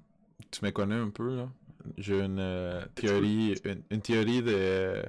[0.51, 1.51] Tu me connais un peu, là.
[1.99, 3.55] J'ai une théorie.
[3.91, 5.03] Une, théorie de.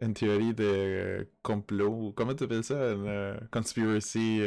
[0.00, 2.12] Une théorie de complot.
[2.14, 2.92] Comment tu appelles ça?
[2.92, 4.40] Une conspiracy.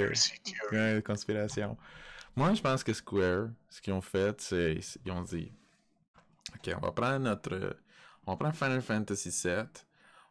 [0.72, 1.76] Une conspiration.
[2.38, 5.52] Moi, je pense que Square, ce qu'ils ont fait, c'est ils ont dit
[6.54, 7.76] Ok, on va prendre notre.
[8.28, 9.64] On va prendre Final Fantasy VII.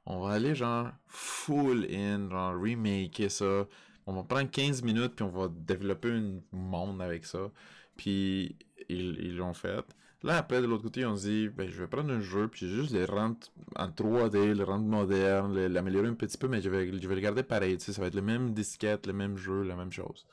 [0.07, 3.67] On va aller genre full in, genre remaker ça.
[4.07, 7.51] On va prendre 15 minutes puis on va développer un monde avec ça.
[7.97, 8.57] Puis
[8.89, 9.85] ils l'ont fait.
[10.23, 12.69] Là, après, de l'autre côté, on se dit, ben, je vais prendre un jeu, puis
[12.69, 13.37] juste les rendre
[13.75, 17.21] en 3D, le rendre moderne, l'améliorer un petit peu, mais je vais, je vais le
[17.21, 19.93] garder pareil, tu sais, ça va être le même disquette, le même jeu, la même
[19.93, 20.27] chose.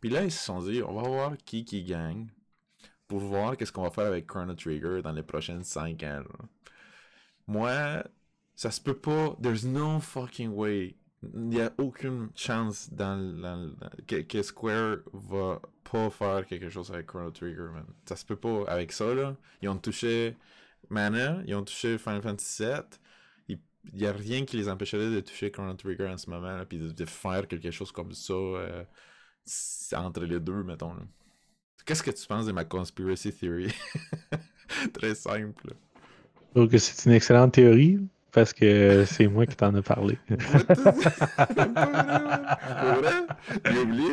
[0.00, 2.28] Puis là, ils se sont dit, on va voir qui qui gagne
[3.08, 6.22] pour voir qu'est-ce qu'on va faire avec Chrono Trigger dans les prochaines 5 ans.
[7.46, 8.04] Moi,
[8.54, 9.36] ça se peut pas.
[9.42, 10.96] There's no fucking way.
[11.22, 13.74] Il n'y a aucune chance dans,
[14.06, 17.86] que, Square va pas faire quelque chose avec Chrono Trigger, man.
[18.04, 18.64] Ça se peut pas.
[18.68, 20.36] Avec ça, là, ils ont touché
[20.90, 23.58] Mana, ils ont touché Final Fantasy VII.
[23.92, 26.78] Il n'y a rien qui les empêcherait de toucher Chrono Trigger en ce moment, puis
[26.78, 28.34] de, faire quelque chose comme ça.
[28.34, 28.84] Euh,
[29.96, 30.94] entre les deux, mettons.
[31.84, 33.72] Qu'est-ce que tu penses de ma conspiracy theory?
[34.92, 35.74] Très simple.
[36.48, 37.98] Je trouve que c'est une excellente théorie
[38.32, 40.18] parce que c'est moi qui t'en ai parlé.
[43.64, 44.12] J'ai oublié.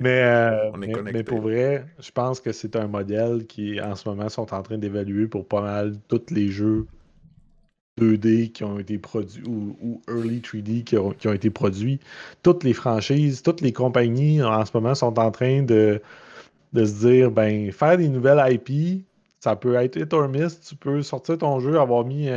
[0.00, 4.28] Mais, euh, mais, pour vrai, je pense que c'est un modèle qui en ce moment
[4.28, 6.86] sont en train d'évaluer pour pas mal tous les jeux
[7.98, 12.00] 2D qui ont été produits ou, Early 3D qui ont, été produits.
[12.42, 16.00] Toutes les franchises, toutes les compagnies en ce moment sont en train de,
[16.74, 19.04] se dire, ben, faire des nouvelles IP,
[19.40, 20.60] ça peut être hit or miss.
[20.60, 22.28] Tu peux sortir ton jeu, avoir mis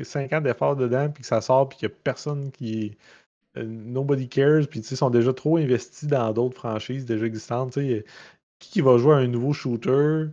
[0.00, 2.96] 5 ans d'efforts dedans, puis que ça sort, puis qu'il n'y a personne qui.
[3.56, 7.74] nobody cares, puis ils sont déjà trop investis dans d'autres franchises déjà existantes.
[7.74, 8.02] Qui,
[8.60, 10.26] qui va jouer à un nouveau shooter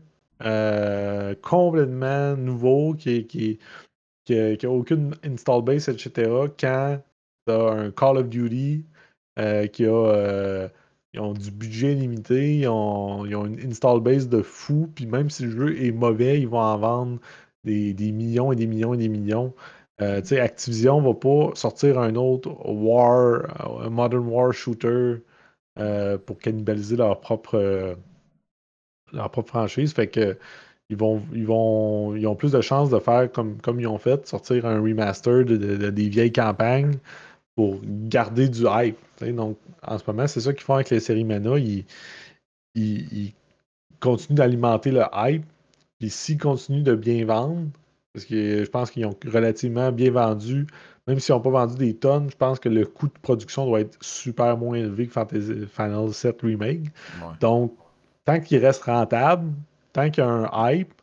[1.41, 3.59] complètement nouveau, qui, qui,
[4.25, 6.11] qui, qui a aucune install base, etc.,
[6.59, 7.01] quand
[7.47, 8.85] tu as un Call of Duty
[9.71, 10.69] qui a
[11.15, 15.43] ils ont du budget limité, ils ont, une install base de fou, puis même si
[15.43, 17.19] le jeu est mauvais, ils vont en vendre
[17.63, 19.53] des, millions et des millions et des millions.
[20.01, 25.21] Euh, Activision va pas sortir un autre War, un Modern War shooter
[25.79, 27.95] euh, pour cannibaliser leur propre,
[29.13, 29.93] leur propre franchise.
[29.93, 30.37] Fait que
[30.89, 33.97] ils vont, ils vont, ils ont plus de chances de faire comme, comme ils ont
[33.97, 36.93] fait, sortir un remaster de des vieilles campagnes
[37.55, 38.97] pour garder du hype.
[39.21, 41.57] Donc, en ce moment, c'est ça qu'ils font avec les séries Mana.
[41.57, 41.85] Ils,
[42.75, 43.33] ils,
[44.01, 45.45] continuent d'alimenter le hype.
[45.99, 47.67] Puis s'ils continuent de bien vendre,
[48.13, 50.67] parce que je pense qu'ils ont relativement bien vendu,
[51.07, 53.79] même s'ils n'ont pas vendu des tonnes, je pense que le coût de production doit
[53.79, 56.81] être super moins élevé que Fantasy, Final 7 Remake.
[57.39, 57.73] Donc,
[58.25, 59.49] tant qu'ils restent rentables,
[59.95, 60.93] tant qu'il y a un hype,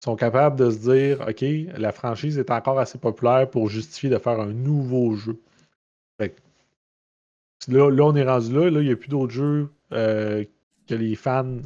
[0.00, 1.44] ils sont capables de se dire OK,
[1.76, 5.40] la franchise est encore assez populaire pour justifier de faire un nouveau jeu.
[6.20, 8.70] Là, là, on est rendu là.
[8.70, 10.44] Là, il n'y a plus d'autres jeux euh,
[10.88, 11.56] que les fans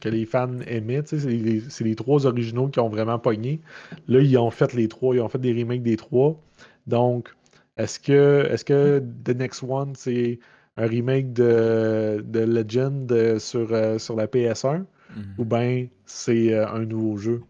[0.00, 1.02] que les fans aimaient.
[1.04, 3.60] C'est les, les, trois originaux qui ont vraiment pogné.
[4.06, 5.16] Là, ils ont fait les trois.
[5.16, 6.40] Ils ont fait des remakes des trois.
[6.86, 7.34] Donc,
[7.76, 10.38] est-ce que, est que The Next One, c'est
[10.76, 14.84] un remake de, de Legend sur, euh, sur la PS1
[15.16, 15.38] mm-hmm.
[15.38, 17.42] ou bien c'est euh, un nouveau jeu?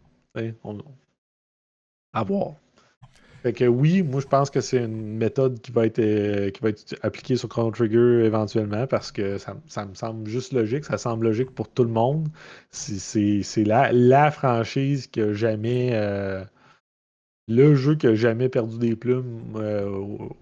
[0.65, 0.79] On...
[2.13, 2.55] À voir.
[3.43, 6.61] Fait que oui, moi je pense que c'est une méthode qui va être euh, qui
[6.61, 9.55] va être appliquée sur Chrono Trigger éventuellement parce que ça,
[9.87, 12.29] me semble juste logique, ça semble logique pour tout le monde.
[12.71, 16.45] C'est la, la franchise qui a jamais euh,
[17.49, 19.55] le jeu qui a jamais perdu des plumes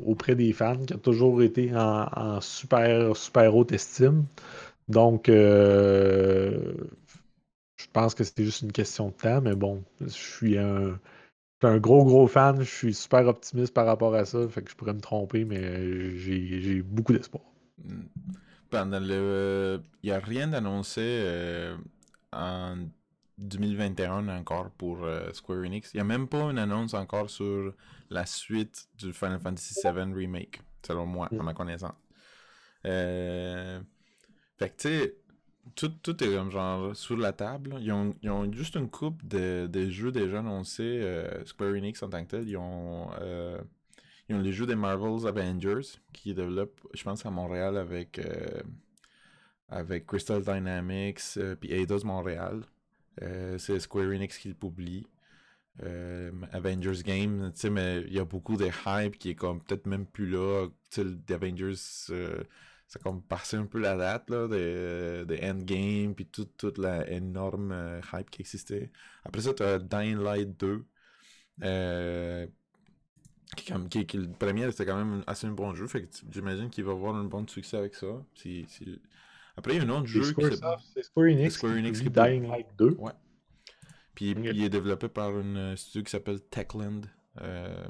[0.04, 4.24] auprès des fans, qui a toujours été en, super super haute estime.
[4.88, 5.30] Donc
[7.80, 10.98] je pense que c'était juste une question de temps, mais bon, je suis un
[11.60, 12.60] suis un gros, gros fan.
[12.60, 14.48] Je suis super optimiste par rapport à ça.
[14.48, 17.44] Fait que je pourrais me tromper, mais j'ai beaucoup d'espoir.
[17.82, 18.02] Hmm.
[18.70, 19.80] Pendant le.
[20.02, 21.76] Il n'y a rien d'annoncé euh,
[22.32, 22.76] en
[23.38, 25.92] 2021 encore pour euh, Square Enix.
[25.94, 27.72] Il n'y a même pas une annonce encore sur
[28.10, 31.94] la suite du Final Fantasy VII Remake, selon moi, à ma connaissance.
[32.84, 33.80] Euh...
[34.58, 35.17] Fait que tu sais
[35.74, 37.76] tout, tout, est comme genre sur la table.
[37.80, 41.00] Ils ont, ils ont juste une coupe de, de, jeux déjà annoncés.
[41.02, 42.48] Euh, Square Enix en tant que tel.
[42.48, 43.60] Ils ont, euh,
[44.28, 48.62] ils ont les jeux des Marvel's Avengers qui développent, je pense, à Montréal avec, euh,
[49.68, 52.62] avec Crystal Dynamics puis Eidos Montréal.
[53.58, 55.06] c'est Square Enix qui le publie.
[56.52, 59.86] Avengers Game, tu sais, mais il y a beaucoup de hype qui est comme peut-être
[59.86, 60.68] même plus là.
[60.90, 61.76] Tu sais, Avengers
[62.88, 67.08] ça comme passé un peu la date là, de, de Endgame, puis toute, toute la
[67.10, 68.90] énorme euh, hype qui existait.
[69.24, 70.84] Après ça, tu as Dying Light 2.
[71.64, 72.46] Euh,
[73.56, 75.86] qui, qui, le premier, c'était quand même assez un bon jeu.
[75.86, 78.06] Fait que j'imagine qu'il va avoir un bon succès avec ça.
[79.56, 80.42] Après, il y a un autre jeu qui
[80.94, 81.54] C'est Square Enix.
[81.54, 82.96] Square Enix qui Dying Light 2.
[82.98, 83.12] Ouais.
[84.14, 87.02] Puis il est développé par une studio qui s'appelle Techland.
[87.40, 87.86] Euh,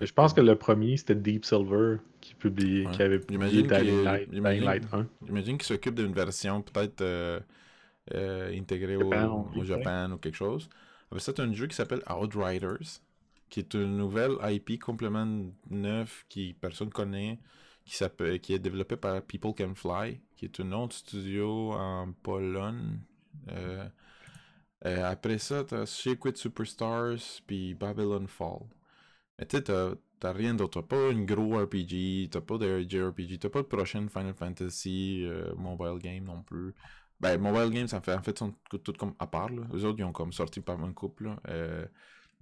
[0.00, 4.32] je pense que le premier, c'était Deep Silver qui, publiait, qui avait publié Dying Light,
[4.32, 5.06] Light 1.
[5.26, 7.40] J'imagine qu'il s'occupe d'une version peut-être euh,
[8.14, 9.10] euh, intégrée au,
[9.64, 10.68] Japon ou quelque chose.
[11.10, 13.00] Tu un jeu qui s'appelle Outriders,
[13.50, 17.38] qui est une nouvelle IP complètement neuve qui personne connaît,
[17.84, 18.02] qui,
[18.40, 22.98] qui est développé par People Can Fly, qui est un autre studio en Pologne.
[23.50, 28.62] Euh, après ça, tu as Secret Superstars, puis Babylon Fall.
[29.42, 29.62] Mais tu sais,
[30.20, 30.80] t'as rien d'autre.
[30.80, 35.24] T'as pas une gros RPG, t'as pas de JRPG, t'as pas de prochaine Final Fantasy
[35.24, 36.72] euh, mobile game non plus.
[37.20, 39.48] Ben, mobile game, ça fait, en fait, sont tout comme à part.
[39.48, 39.62] Là.
[39.74, 41.24] Eux autres, ils ont comme sorti par un couple.
[41.24, 41.36] Là.
[41.48, 41.84] Euh,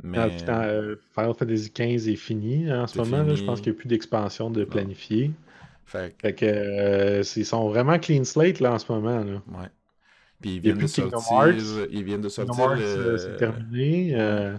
[0.02, 0.18] mais...
[0.46, 3.22] Ah, euh, Final Fantasy XV est fini en ce moment.
[3.22, 5.30] Là, je pense qu'il n'y a plus d'expansion de planifier.
[5.86, 9.24] Fait, que ils sont vraiment clean slate là en ce moment.
[9.24, 9.42] Là.
[9.58, 9.68] Ouais.
[10.42, 11.86] Puis ils viennent de sortir.
[11.90, 12.76] Ils viennent de sortir.
[13.18, 14.58] C'est terminé.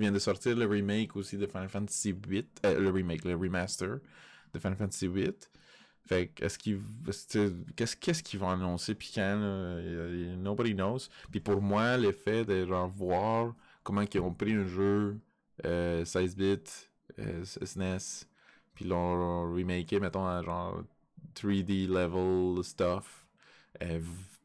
[0.00, 2.48] Il vient de sortir le remake aussi de Final Fantasy VIII.
[2.64, 3.98] Euh, le remake, le remaster
[4.54, 5.34] de Final Fantasy VIII.
[6.06, 6.80] Fait est-ce qu'ils.
[7.76, 9.36] Qu'est-ce qu'est-ce qu'ils vont annoncer, puis quand,
[10.38, 11.00] Nobody knows.
[11.30, 15.18] Puis pour moi, l'effet de voir comment ils ont pris un jeu
[15.62, 16.88] 16 euh, bits,
[17.18, 18.26] euh, SNES,
[18.72, 20.82] puis l'ont remaké, mettons, genre
[21.34, 23.26] 3D level stuff.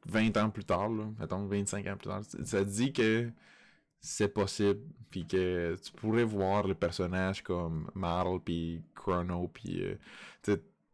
[0.05, 3.31] 20 ans plus tard, là, mettons 25 ans plus tard, ça dit que
[4.05, 9.95] c'est possible, puis que tu pourrais voir le personnage comme Marl, puis Chrono, puis euh,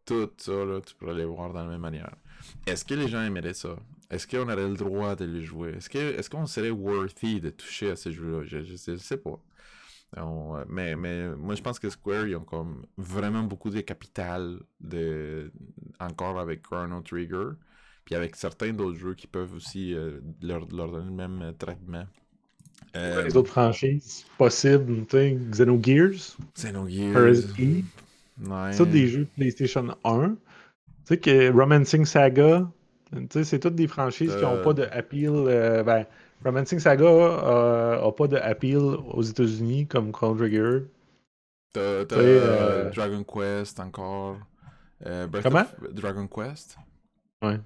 [0.05, 2.15] tout ça, là, tu pourrais les voir de la même manière.
[2.65, 3.75] Est-ce que les gens aimeraient ça?
[4.09, 5.73] Est-ce qu'on aurait le droit de les jouer?
[5.77, 8.43] Est-ce qu'on est qu'on serait worthy de toucher à ces jeux-là?
[8.43, 9.39] Je, je, sais pas.
[10.17, 14.59] Euh, mais, mais moi, je pense que Square, ils ont comme vraiment beaucoup de capital
[14.79, 15.51] de,
[15.99, 17.51] encore avec Chrono Trigger.
[18.03, 22.05] Puis avec certains d'autres jeux qui peuvent aussi euh, leur, leur, donner le même traitement.
[22.95, 27.83] Euh, les autres franchises possibles, tu sais, Xenogears, Xenogears, E.
[28.43, 28.73] Ouais.
[28.73, 30.29] C'est des jeux PlayStation 1.
[30.29, 30.35] Tu
[31.05, 32.69] sais que Romancing Saga,
[33.11, 35.31] tu sais, c'est toutes des franchises qui n'ont pas de appeal.
[35.85, 36.05] ben,
[36.43, 40.79] Romancing Saga n'a euh, pas de appeal aux États-Unis comme Chrono Trigger.
[41.73, 44.37] T'as euh, Dragon Quest encore.
[45.43, 45.65] Comment?
[45.91, 46.77] Dragon Quest.
[47.41, 47.59] Ouais.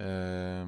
[0.00, 0.64] Euh...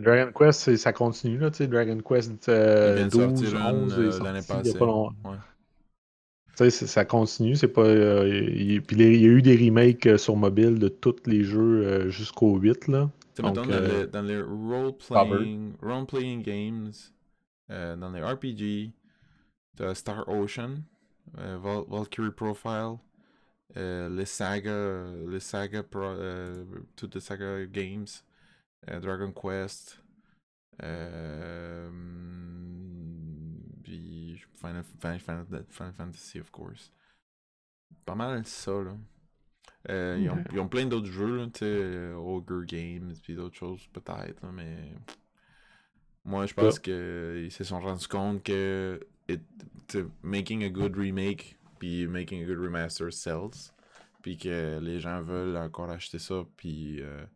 [0.00, 4.76] Dragon Quest, ça continue, là, tu sais, Dragon Quest euh, 12, 11, euh, l'année passée.
[4.78, 5.36] Ouais.
[6.56, 7.82] Tu sais, ça continue, c'est pas...
[7.82, 12.08] Euh, il, puis il y a eu des remakes sur mobile de tous les jeux
[12.10, 13.10] jusqu'au 8, là.
[13.38, 16.92] Donc, dans, les, dans les role-playing role -playing games,
[17.68, 18.92] dans les RPG,
[19.94, 20.76] Star Ocean,
[21.34, 22.98] Val Valkyrie Profile,
[23.76, 26.64] les saga, les saga, pro, euh,
[26.96, 28.06] toutes les saga games,
[28.90, 30.00] euh, Dragon Quest,
[30.82, 31.90] euh,
[33.82, 35.20] puis Final, Final,
[35.70, 36.92] Final, Fantasy, of course.
[38.04, 38.96] Pas mal ça, là.
[39.90, 43.86] Euh, ils, ont, ils, ont, plein d'autres jeux, tu sais, Ogre Games, puis d'autres choses
[43.92, 44.94] peut-être, mais
[46.24, 48.98] moi je pense qu'ils se sont rendus compte que
[49.28, 49.42] it,
[50.22, 53.70] making a good remake puis making a good remaster sells,
[54.22, 57.26] puis que les gens veulent encore acheter ça, puis euh...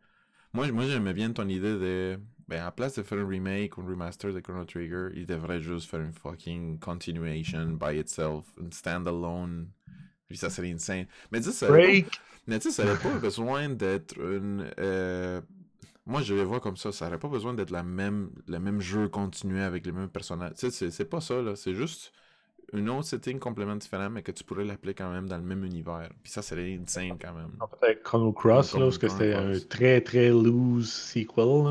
[0.55, 2.18] moi, moi j'aimais bien ton idée de,
[2.49, 5.61] ben à place de faire un remake ou un remaster de Chrono Trigger, ils devraient
[5.61, 9.68] juste faire une fucking continuation by itself, une standalone,
[10.28, 11.07] puis ça serait insane.
[11.30, 11.68] Mais tu sais, ça
[12.84, 14.70] n'aurait pas, pas besoin d'être une...
[14.78, 15.42] Euh...
[16.07, 16.90] Moi, je les vois comme ça.
[16.90, 20.55] Ça n'aurait pas besoin d'être la même, le même jeu continué avec les mêmes personnages.
[20.55, 21.55] Tu sais, c'est pas ça, là.
[21.55, 22.12] C'est juste
[22.72, 25.64] une autre setting complètement différent, mais que tu pourrais l'appeler quand même dans le même
[25.64, 26.08] univers.
[26.22, 27.50] Puis ça, serait insane quand même.
[27.80, 31.64] Peut-être Chrono Cross, là, parce que c'était un très très loose sequel.
[31.64, 31.70] Là.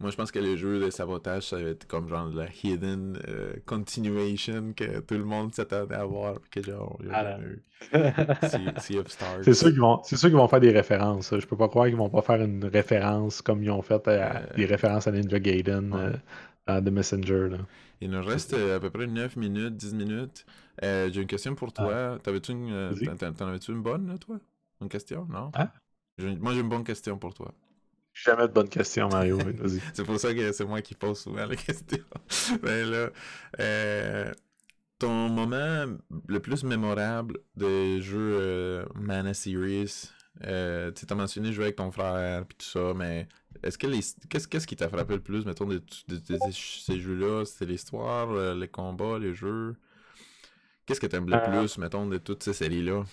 [0.00, 3.18] Moi, je pense que les jeux de sabotage, ça va être comme genre la hidden
[3.28, 6.40] uh, continuation que tout le monde s'attendait à voir.
[6.40, 7.62] Puis que genre, il y a eu
[8.80, 9.42] sea, of Stars.
[9.42, 10.00] C'est sûr qu'ils vont,
[10.38, 11.38] vont, faire des références.
[11.38, 14.36] Je peux pas croire qu'ils vont pas faire une référence comme ils ont fait à,
[14.36, 14.40] euh...
[14.56, 15.92] des références à Ninja Gaiden.
[15.92, 16.00] Ouais.
[16.00, 16.12] Euh,
[16.74, 17.48] à The Messenger.
[17.50, 17.58] Là.
[18.00, 20.46] Il nous reste euh, à peu près 9 minutes, 10 minutes.
[20.82, 22.14] Euh, J'ai une question pour toi.
[22.14, 22.18] Ah.
[22.22, 22.94] T'avais-tu une, euh,
[23.36, 24.38] T'en avais-tu une bonne, là, toi?
[24.80, 25.50] Une question, non?
[25.54, 25.68] Hein?
[26.18, 27.52] Moi, j'ai une bonne question pour toi.
[28.12, 29.38] Jamais de bonne question, Mario.
[29.94, 32.04] c'est pour ça que c'est moi qui pose souvent les questions.
[32.62, 33.10] Mais là,
[33.60, 34.32] euh,
[34.98, 35.86] ton moment
[36.28, 40.10] le plus mémorable des jeux euh, Mana Series,
[40.44, 43.28] euh, tu as mentionné jouer avec ton frère puis tout ça, mais
[43.62, 46.50] est-ce que les qu'est-ce qu'est-ce qui t'a frappé le plus, mettons, de, de, de, de
[46.50, 47.44] ces jeux-là?
[47.44, 49.74] C'était l'histoire, les combats, les jeux?
[50.86, 51.60] Qu'est-ce que t'aimes le euh...
[51.60, 53.04] plus, mettons, de toutes ces séries-là?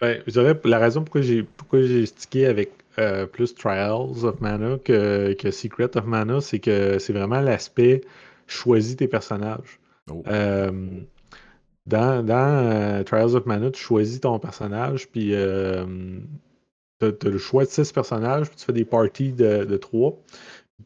[0.00, 4.40] Ben, je dirais la raison pourquoi j'ai pourquoi j'ai stické avec euh, plus Trials of
[4.40, 8.02] Mana que, que Secret of Mana, c'est que c'est vraiment l'aspect
[8.46, 9.80] choisis tes personnages.
[10.10, 10.22] Oh.
[10.26, 11.00] Euh,
[11.86, 15.32] dans, dans euh, Trials of Mana, tu choisis ton personnage, puis
[17.00, 20.16] tu as, le choix de six personnages, puis tu fais des parties de, de trois.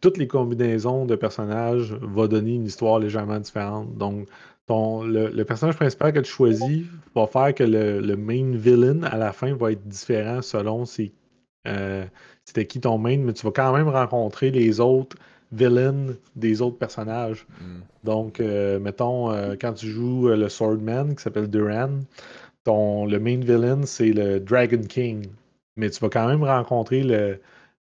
[0.00, 3.96] Toutes les combinaisons de personnages vont donner une histoire légèrement différente.
[3.98, 4.28] Donc,
[4.66, 6.84] ton, le, le, personnage principal que tu choisis
[7.14, 11.12] va faire que le, le, main villain à la fin va être différent selon c'est
[11.66, 12.04] euh,
[12.44, 15.16] c'était qui ton main, mais tu vas quand même rencontrer les autres
[15.52, 17.46] villains des autres personnages.
[17.60, 17.64] Mm.
[18.04, 22.00] Donc, euh, mettons, euh, quand tu joues le Swordman qui s'appelle Duran,
[22.64, 25.26] ton, le main villain c'est le Dragon King.
[25.76, 27.40] Mais tu vas quand même rencontrer le,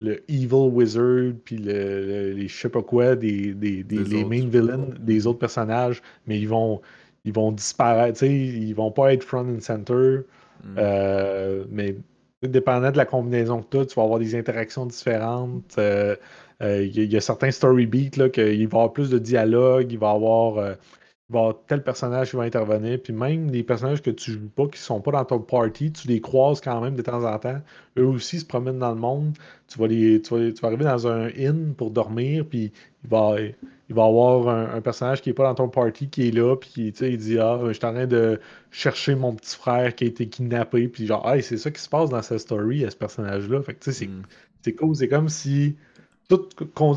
[0.01, 4.25] le Evil Wizard, puis le, le, les je sais pas quoi, des, des, des, les
[4.25, 6.81] main villains des autres personnages, mais ils vont,
[7.25, 10.21] ils vont disparaître, ils vont pas être front and center,
[10.63, 10.75] Mm.
[10.77, 11.95] euh, mais
[12.43, 15.75] dépendant de la combinaison que tu as, tu vas avoir des interactions différentes.
[15.77, 16.15] Euh,
[16.59, 19.17] il euh, y, y, a certains story beats là, qu'il va y avoir plus de
[19.17, 20.75] dialogue, il va y avoir,
[21.31, 24.79] va tel personnage qui va intervenir, puis même les personnages que tu joues pas, qui
[24.79, 27.61] sont pas dans ton party, tu les croises quand même de temps en temps.
[27.97, 29.37] Eux aussi se promènent dans le monde.
[29.67, 32.73] Tu vas, les, tu vas, arriver dans un inn pour dormir, puis
[33.03, 36.31] il va, il va avoir un, personnage qui est pas dans ton party qui est
[36.31, 40.03] là, puis il dit Ah, je suis en train de chercher mon petit frère qui
[40.03, 42.91] a été kidnappé, puis genre, hey, c'est ça qui se passe dans cette story à
[42.91, 43.61] ce personnage-là.
[43.61, 44.07] Fait que tu sais,
[44.63, 44.75] c'est mm.
[44.75, 44.95] cool.
[44.95, 45.75] C'est comme si
[46.27, 46.47] tout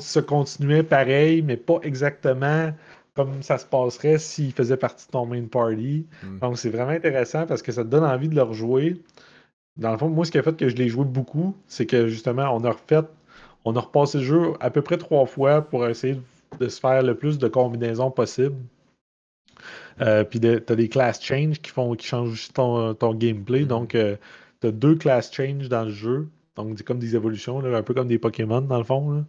[0.00, 2.72] se continuait pareil, mais pas exactement
[3.14, 6.06] comme ça se passerait s'il faisait partie de ton main party.
[6.22, 6.38] Hmm.
[6.40, 9.02] Donc, c'est vraiment intéressant parce que ça te donne envie de le rejouer.
[9.76, 12.08] Dans le fond, moi, ce qui a fait que je l'ai joué beaucoup, c'est que
[12.08, 13.02] justement, on a refait,
[13.64, 16.20] on a repassé le jeu à peu près trois fois pour essayer
[16.58, 18.56] de se faire le plus de combinaisons possible.
[20.00, 23.62] Euh, puis tu as des class change qui font qui changent ton, ton gameplay.
[23.62, 23.68] Hmm.
[23.68, 24.16] Donc, euh,
[24.60, 26.28] tu as deux class change dans le jeu.
[26.56, 29.24] Donc, c'est comme des évolutions, un peu comme des Pokémon dans le fond.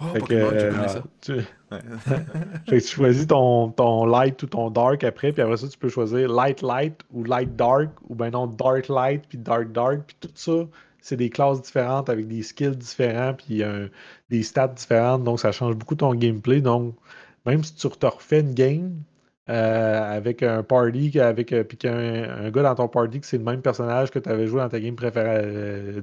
[0.00, 1.02] Oh, Pokémon, euh, ça.
[1.22, 1.32] Tu...
[2.66, 6.28] tu choisis ton, ton light ou ton dark après, puis après ça, tu peux choisir
[6.28, 10.30] light light ou light dark, ou ben non, dark light puis dark dark, puis tout
[10.34, 10.66] ça,
[11.00, 13.62] c'est des classes différentes avec des skills différents, puis
[14.30, 16.60] des stats différentes, donc ça change beaucoup ton gameplay.
[16.60, 16.94] Donc,
[17.44, 18.92] même si tu te refais une game,
[19.48, 23.38] euh, avec un party, avec euh, puis qu'un un gars dans ton party que c'est
[23.38, 26.02] le même personnage que tu avais joué dans ta game euh,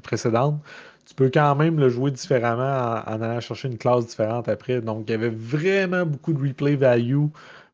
[0.00, 0.62] précédente,
[1.06, 2.62] tu peux quand même le jouer différemment
[3.06, 4.80] en, allant chercher une classe différente après.
[4.80, 7.26] Donc, il y avait vraiment beaucoup de replay value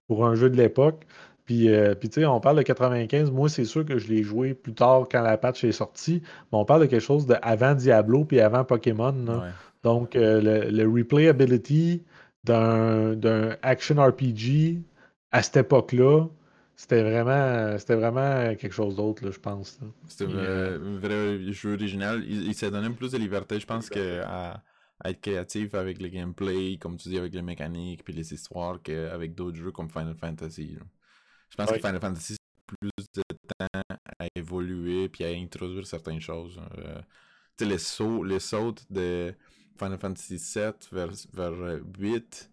[0.08, 1.06] pour un jeu de l'époque.
[1.46, 1.68] Puis,
[1.98, 3.30] puis tu sais, on parle de 95.
[3.30, 6.22] Moi, c'est sûr que je l'ai joué plus tard quand la patch est sortie.
[6.52, 9.14] Mais on parle de quelque chose de avant Diablo puis avant Pokémon.
[9.82, 12.04] Donc, le, le replayability
[12.44, 14.82] d'un action RPG
[15.32, 16.26] à cette époque-là,
[16.80, 19.78] c'était vraiment, c'était vraiment quelque chose d'autre, je pense.
[20.08, 22.24] C'était un vrai jeu original.
[22.26, 24.62] Il, s'est donné plus de liberté, je pense, qu'à
[24.98, 28.80] à être créatif avec le gameplay, comme tu dis, avec les mécaniques puis les histoires,
[28.80, 30.78] qu'avec d'autres jeux comme Final Fantasy.
[31.50, 33.22] Je pense que Final Fantasy, c'est plus de
[33.58, 33.80] temps
[34.18, 36.58] à évoluer puis à introduire certaines choses.
[36.78, 36.98] Euh,
[37.58, 39.34] tu sais, les sauts, les sauts de
[39.78, 42.49] Final Fantasy 7 vers, vers 8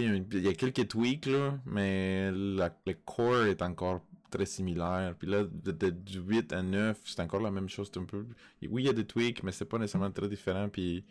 [0.00, 5.14] il y, a quelques tweaks, là, mais le core est encore très similaire.
[5.18, 7.90] Puis là, de, du 8 à 9, c'est encore la même chose.
[7.96, 8.26] Un peu...
[8.68, 10.68] Oui, il y a des tweaks, mais c'est pas nécessairement très différent.
[10.68, 11.04] Puis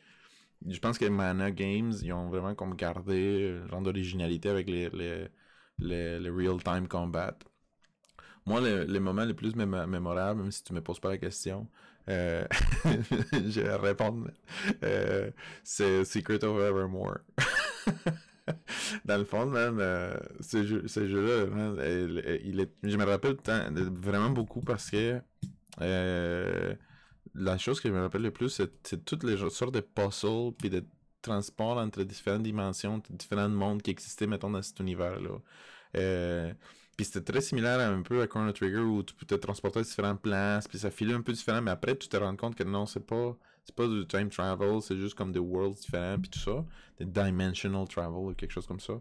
[0.67, 4.89] je pense que Mana Games, ils ont vraiment comme gardé un genre d'originalité avec les,
[4.89, 7.37] les, les, real-time combat.
[8.45, 11.67] Moi, le, moment le plus mémorable, même si tu me poses pas la question,
[12.09, 12.45] euh,
[13.33, 14.29] je vais répondre,
[14.83, 15.29] euh,
[15.63, 17.19] c'est Secret of Evermore.
[19.05, 21.45] dans le fond, man, euh, ce jeu-là,
[22.43, 23.37] il est, je me rappelle
[23.93, 25.21] vraiment beaucoup parce que
[25.81, 26.75] euh,
[27.35, 30.69] la chose que je me rappelle le plus, c'est toutes les sortes de puzzles puis
[30.69, 30.83] de
[31.21, 35.39] transports entre différentes dimensions, différents mondes qui existaient, mettons, dans cet univers-là.
[35.97, 36.53] Euh,
[36.97, 39.83] puis c'était très similaire un peu à Chrono Trigger où tu peux te transporter à
[39.83, 42.63] différentes places, puis ça filait un peu différent, mais après tu te rends compte que
[42.63, 46.29] non, c'est pas c'est pas du time travel, c'est juste comme des worlds différents puis
[46.29, 46.65] tout ça,
[46.99, 48.99] des dimensional travel ou quelque chose comme ça.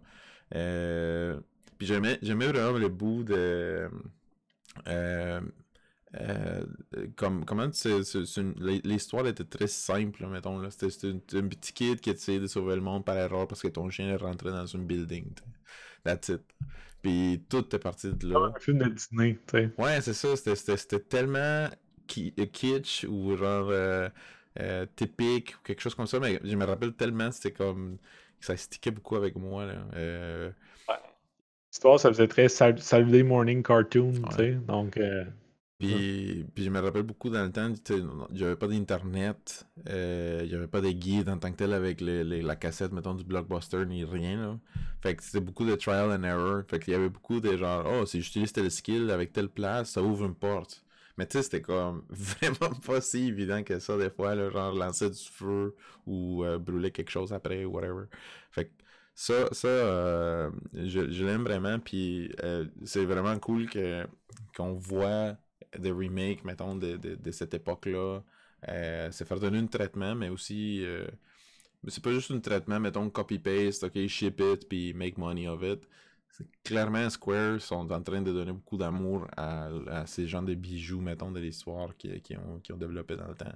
[0.54, 1.38] Euh,
[1.78, 3.88] puis j'aimais j'aimais vraiment le bout de
[4.88, 5.40] euh,
[6.16, 6.64] euh,
[7.16, 7.68] comme comment
[8.84, 10.70] l'histoire était très simple mettons là.
[10.70, 13.88] C'était un petit kid qui essayait de sauver le monde par erreur parce que ton
[13.90, 15.32] chien est rentré dans une building
[16.04, 16.42] that's it.
[17.02, 18.52] Puis tout est parti de là.
[18.54, 19.38] Un film de Disney
[19.78, 20.36] ouais c'est ça.
[20.36, 21.68] C'était tellement
[22.06, 24.08] kitsch ou genre euh,
[24.96, 27.98] typique ou quelque chose comme ça, mais je me rappelle tellement, c'était comme.
[28.40, 29.66] Ça stickait beaucoup avec moi.
[29.66, 29.74] Là.
[29.96, 30.50] Euh...
[31.70, 34.52] L'histoire, ça faisait très Saturday morning cartoon, tu sais.
[34.66, 34.96] Donc.
[34.96, 35.24] Euh,
[35.78, 40.40] puis, puis, je me rappelle beaucoup dans le temps, il n'y avait pas d'internet, euh,
[40.42, 43.14] il n'y avait pas de guide en tant que tel avec les, la cassette, mettons,
[43.14, 44.36] du blockbuster ni rien.
[44.36, 44.58] Là.
[45.00, 46.62] Fait que c'était beaucoup de trial and error.
[46.68, 49.92] Fait qu'il y avait beaucoup de genre, oh, si j'utilise tel skill avec telle place,
[49.92, 50.84] ça ouvre une porte.
[51.16, 54.72] Mais tu sais, c'était comme vraiment pas si évident que ça, des fois, là, genre
[54.74, 55.74] lancer du feu
[56.06, 58.06] ou euh, brûler quelque chose après, whatever.
[58.50, 58.70] Fait que
[59.14, 64.06] ça, ça euh, je, je l'aime vraiment, puis euh, c'est vraiment cool que
[64.56, 65.36] qu'on voit
[65.78, 68.22] des remakes, mettons, de, de, de cette époque-là.
[69.12, 70.84] c'est faire donner un traitement, mais aussi
[71.88, 75.82] c'est pas juste un traitement, mettons, copy-paste, ok, ship it, puis make money of it
[76.64, 79.68] clairement, Square sont en train de donner beaucoup d'amour à,
[80.06, 83.52] ces gens de bijoux, mettons, de l'histoire qui, ont, qui, ont, développé dans le temps.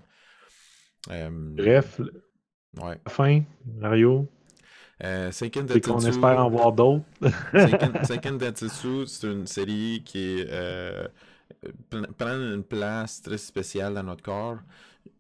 [1.11, 2.01] Euh, Bref,
[2.81, 2.99] ouais.
[3.09, 3.43] fin,
[3.77, 4.29] Mario.
[5.03, 7.05] Euh, Seiken qu'on espère en voir d'autres.
[8.07, 11.09] Seiken Densetsu, c'est une série qui euh,
[12.17, 14.59] prend une place très spéciale dans notre corps.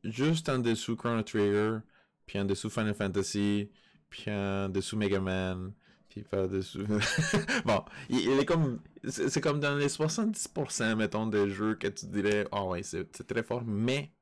[0.05, 1.79] Juste en dessous Chrono Trigger,
[2.27, 3.71] puis en dessous Final Fantasy,
[4.09, 5.73] puis en dessous Mega Man,
[6.15, 6.61] Puis faire des
[7.65, 8.79] bon, il, est comme.
[9.09, 13.43] C'est comme dans les 70%, mettons, des jeux que tu dirais, ah ouais, c'est très
[13.43, 13.65] fort.
[13.67, 14.13] Mais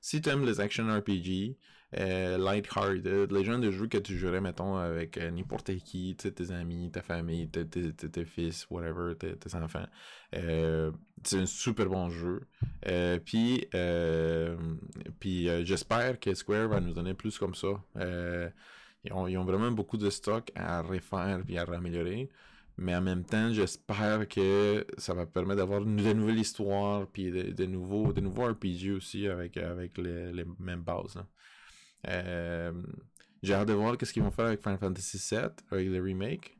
[0.00, 1.56] si tu aimes les action RPG,
[1.98, 6.52] euh, light-hearted, les genres de jeux que tu jouerais, mettons, avec euh, n'importe qui, tes
[6.52, 9.86] amis, ta famille, tes, tes, tes fils, whatever, tes, enfants,
[10.36, 10.92] euh,
[11.24, 12.42] c'est un super bon jeu.
[12.86, 13.66] Euh, puis,
[15.18, 17.70] puis j'espère que Square va nous donner plus comme ça.
[19.04, 22.28] Ils ont, ils, ont, vraiment beaucoup de stock à refaire et à améliorer.
[22.76, 27.30] Mais en même temps, j'espère que ça va permettre d'avoir une, de nouvelles histoires puis
[27.30, 31.22] de, nouveaux, de RPG aussi avec, avec les, les mêmes bases.
[32.08, 32.72] Euh,
[33.42, 36.56] j'ai hâte de voir qu'est-ce qu'ils vont faire avec Final Fantasy VII, avec le remake.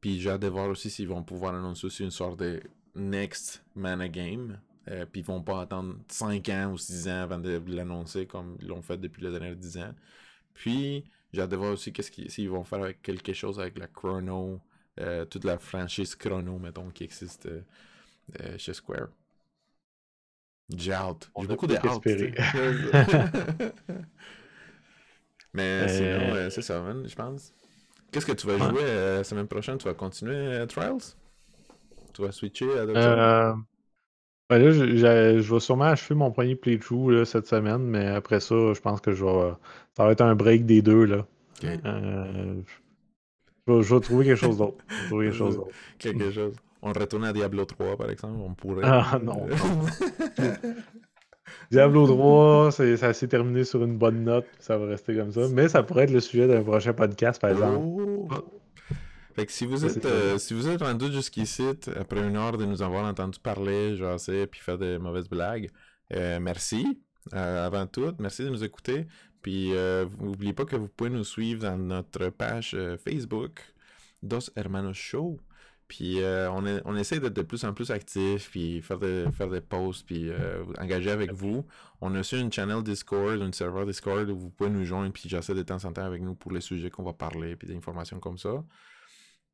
[0.00, 2.62] Puis j'ai hâte de voir aussi s'ils vont pouvoir annoncer aussi une sorte de
[2.94, 4.60] next mana game.
[4.88, 8.56] Euh, puis ils vont pas attendre 5 ans ou 6 ans avant de l'annoncer comme
[8.60, 9.94] ils l'ont fait depuis les dernières 10 ans.
[10.54, 11.04] Puis
[11.36, 14.58] j'ai hâte de voir aussi qu'est-ce qu'ils vont faire avec quelque chose avec la Chrono,
[14.98, 17.60] euh, toute la franchise Chrono, mettons, qui existe euh,
[18.40, 19.08] euh, chez Square.
[20.74, 21.30] J'ai hâte.
[21.38, 21.74] J'ai beaucoup de
[25.52, 27.52] Mais sinon, c'est ça, je pense.
[28.10, 29.76] Qu'est-ce que tu vas jouer la semaine prochaine?
[29.76, 31.16] Tu vas continuer Trials?
[32.14, 33.58] Tu vas switcher à d'autres
[34.48, 38.54] ben là, je, vais sûrement achever mon premier playthrough là, cette semaine, mais après ça,
[38.74, 39.52] je pense que je vais.
[39.96, 41.04] Ça va être un break des deux.
[41.04, 41.26] Là.
[41.64, 42.62] Euh,
[43.66, 44.84] je, vais, trouver quelque chose d'autre.
[45.10, 45.70] quelque chose d'autre.
[45.98, 46.54] quelque chose.
[46.82, 48.38] On retourne à Diablo 3, par exemple.
[48.44, 48.84] On pourrait.
[48.84, 49.46] Ah non.
[51.70, 54.46] Diablo 3, ça s'est terminé sur une bonne note.
[54.60, 55.48] Ça va rester comme ça.
[55.52, 57.78] Mais ça pourrait être le sujet d'un prochain podcast, par exemple.
[57.80, 58.28] Oh.
[59.36, 61.62] Fait que si vous êtes euh, si vous êtes rendu jusqu'ici,
[61.94, 65.70] après une heure de nous avoir entendu parler, jaser, puis faire des mauvaises blagues,
[66.14, 67.02] euh, merci.
[67.34, 69.06] Euh, avant tout, merci de nous écouter.
[69.42, 69.72] Puis
[70.20, 72.74] n'oubliez pas que vous pouvez nous suivre dans notre page
[73.04, 73.60] Facebook,
[74.22, 75.38] Dos Hermanos Show.
[75.86, 79.60] Puis on, on essaie d'être de plus en plus actifs, puis faire des, faire des
[79.60, 80.30] posts, puis
[80.78, 81.66] engager avec vous.
[82.00, 85.28] On a aussi une channel Discord, un serveur Discord où vous pouvez nous joindre, puis
[85.28, 87.76] j'essaie de temps en temps avec nous pour les sujets qu'on va parler, puis des
[87.76, 88.64] informations comme ça.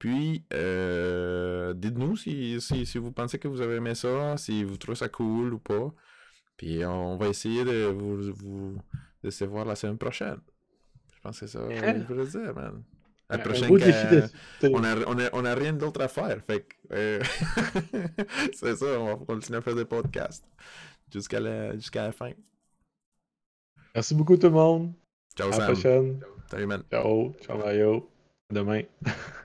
[0.02, 4.96] Puis, euh, dites-nous si, si, vous pensez que vous avez aimé ça, si vous trouvez
[4.96, 5.94] ça cool ou pas.
[6.56, 8.78] Puis, on va essayer de vous, vous
[9.22, 10.38] de se voir la semaine prochaine.
[11.14, 12.82] Je pense que c'est ça je veux dire, man.
[13.30, 16.36] La prochaine, on, a, on, a, on a rien d'autre à faire.
[16.44, 17.22] Fait euh,
[18.54, 20.44] c'est ça, on va continuer à faire des podcasts
[21.12, 22.32] jusqu'à la, jusqu'à la fin.
[23.94, 24.94] Merci beaucoup tout le monde.
[25.36, 26.20] Ciao, à la prochaine.
[26.50, 26.82] Salut, man.
[26.90, 27.36] Ciao.
[27.40, 28.10] Ciao, Mario.
[28.50, 28.82] À demain.